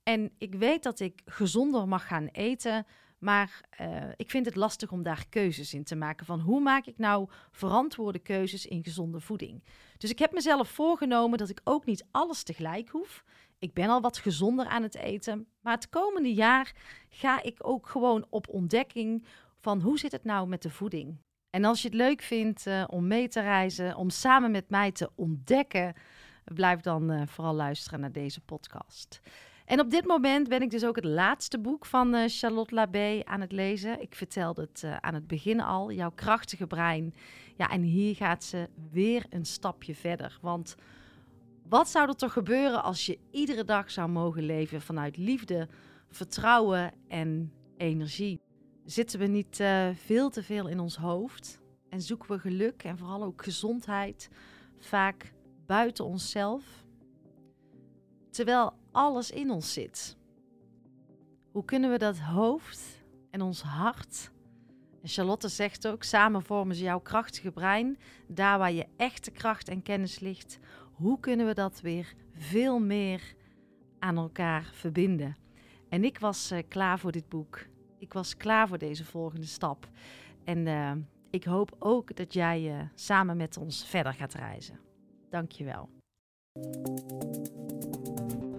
en 0.03 0.33
ik 0.39 0.55
weet 0.55 0.83
dat 0.83 1.01
ik 1.01 1.23
gezonder 1.25 1.89
mag 1.89 2.07
gaan 2.07 2.27
eten. 2.27 2.87
Maar 3.19 3.61
eh, 3.71 4.09
ik 4.17 4.31
vind 4.31 4.47
het 4.47 4.57
lastig 4.57 4.93
om 4.93 5.03
daar 5.03 5.25
keuzes 5.29 5.75
in 5.75 5.85
te 5.85 5.97
maken. 5.97 6.27
Van 6.27 6.41
hoe 6.41 6.61
maak 6.61 6.87
ik 6.87 6.99
nou 6.99 7.29
verantwoorde 7.51 8.19
keuzes 8.19 8.67
in 8.67 8.85
gezonde 8.85 9.21
voeding? 9.21 9.65
Dus 9.99 10.11
ik 10.11 10.19
heb 10.19 10.33
mezelf 10.33 10.69
voorgenomen 10.69 11.39
dat 11.39 11.49
ik 11.49 11.61
ook 11.65 11.85
niet 11.85 12.07
alles 12.11 12.43
tegelijk 12.43 12.89
hoef. 12.89 13.25
Ik 13.59 13.75
ben 13.75 13.89
al 13.89 14.01
wat 14.01 14.19
gezonder 14.19 14.67
aan 14.67 14.83
het 14.83 14.97
eten. 14.97 15.47
Maar 15.61 15.75
het 15.75 15.89
komende 15.89 16.35
jaar 16.35 16.75
ga 17.09 17.43
ik 17.43 17.57
ook 17.59 17.89
gewoon 17.89 18.27
op 18.31 18.49
ontdekking 18.49 19.25
van 19.59 19.81
hoe 19.81 19.99
zit 19.99 20.13
het 20.13 20.25
nou 20.25 20.49
met 20.49 20.63
de 20.63 20.71
voeding. 20.71 21.19
En 21.51 21.65
als 21.65 21.83
je 21.83 21.89
het 21.89 21.97
leuk 21.97 22.23
vindt 22.23 22.67
eh, 22.67 22.85
om 22.87 23.07
mee 23.07 23.29
te 23.29 23.41
reizen, 23.41 23.97
om 23.97 24.11
samen 24.11 24.51
met 24.51 24.71
mij 24.71 24.93
te 24.93 25.11
ontdekken, 25.15 25.95
blijf 26.45 26.81
dan 26.81 27.11
eh, 27.11 27.27
vooral 27.27 27.55
luisteren 27.55 28.01
naar 28.01 28.13
deze 28.13 28.41
podcast. 28.41 29.21
En 29.71 29.81
op 29.81 29.91
dit 29.91 30.07
moment 30.07 30.49
ben 30.49 30.63
ik 30.63 30.71
dus 30.71 30.85
ook 30.85 30.97
het 30.97 31.05
laatste 31.05 31.59
boek 31.59 31.87
van 31.87 32.15
eh, 32.15 32.25
Charlotte 32.27 32.75
Labé 32.75 33.21
aan 33.25 33.41
het 33.41 33.53
lezen. 33.53 34.01
Ik 34.01 34.15
vertelde 34.15 34.61
het 34.61 34.83
eh, 34.85 34.97
aan 34.97 35.15
het 35.15 35.27
begin 35.27 35.61
al, 35.61 35.93
jouw 35.93 36.11
krachtige 36.11 36.67
brein. 36.67 37.15
Ja, 37.57 37.69
en 37.69 37.83
hier 37.83 38.17
gaat 38.17 38.45
ze 38.45 38.69
weer 38.91 39.27
een 39.29 39.45
stapje 39.45 39.95
verder. 39.95 40.39
Want 40.41 40.77
wat 41.69 41.89
zou 41.89 42.09
er 42.09 42.17
toch 42.17 42.33
gebeuren 42.33 42.83
als 42.83 43.07
je 43.07 43.19
iedere 43.31 43.65
dag 43.65 43.91
zou 43.91 44.09
mogen 44.09 44.43
leven 44.43 44.81
vanuit 44.81 45.17
liefde, 45.17 45.69
vertrouwen 46.11 46.93
en 47.09 47.53
energie? 47.77 48.41
Zitten 48.85 49.19
we 49.19 49.27
niet 49.27 49.61
eh, 49.61 49.89
veel 49.95 50.31
te 50.31 50.43
veel 50.43 50.69
in 50.69 50.81
ons 50.81 50.97
hoofd 50.97 51.61
en 51.89 52.03
zoeken 52.03 52.31
we 52.31 52.39
geluk 52.39 52.83
en 52.83 52.99
vooral 52.99 53.23
ook 53.23 53.43
gezondheid 53.45 54.31
vaak 54.79 55.33
buiten 55.67 56.05
onszelf? 56.05 56.80
Terwijl 58.31 58.73
alles 58.93 59.31
in 59.31 59.51
ons 59.51 59.73
zit. 59.73 60.17
Hoe 61.51 61.65
kunnen 61.65 61.91
we 61.91 61.99
dat 61.99 62.19
hoofd 62.19 63.01
en 63.31 63.41
ons 63.41 63.63
hart. 63.63 64.31
En 65.03 65.09
Charlotte 65.09 65.49
zegt 65.49 65.87
ook: 65.87 66.03
samen 66.03 66.43
vormen 66.43 66.77
ze 66.77 66.83
jouw 66.83 67.01
krachtige 67.01 67.51
brein. 67.51 67.99
Daar 68.27 68.59
waar 68.59 68.73
je 68.73 68.87
echte 68.97 69.31
kracht 69.31 69.69
en 69.69 69.83
kennis 69.83 70.19
ligt. 70.19 70.59
Hoe 70.93 71.21
kunnen 71.21 71.47
we 71.47 71.55
dat 71.55 71.81
weer 71.81 72.15
veel 72.35 72.79
meer 72.79 73.35
aan 73.99 74.17
elkaar 74.17 74.71
verbinden? 74.73 75.37
En 75.89 76.05
ik 76.05 76.19
was 76.19 76.51
eh, 76.51 76.63
klaar 76.69 76.99
voor 76.99 77.13
dit 77.13 77.29
boek. 77.29 77.67
Ik 77.99 78.13
was 78.13 78.37
klaar 78.37 78.69
voor 78.69 78.79
deze 78.79 79.05
volgende 79.05 79.47
stap. 79.47 79.89
En 80.45 80.67
eh, 80.67 80.93
ik 81.31 81.45
hoop 81.45 81.77
ook 81.79 82.17
dat 82.17 82.33
jij 82.33 82.79
eh, 82.79 82.87
samen 82.95 83.37
met 83.37 83.57
ons 83.57 83.87
verder 83.87 84.15
gaat 84.15 84.35
reizen. 84.35 84.81
Dankjewel. 85.31 85.89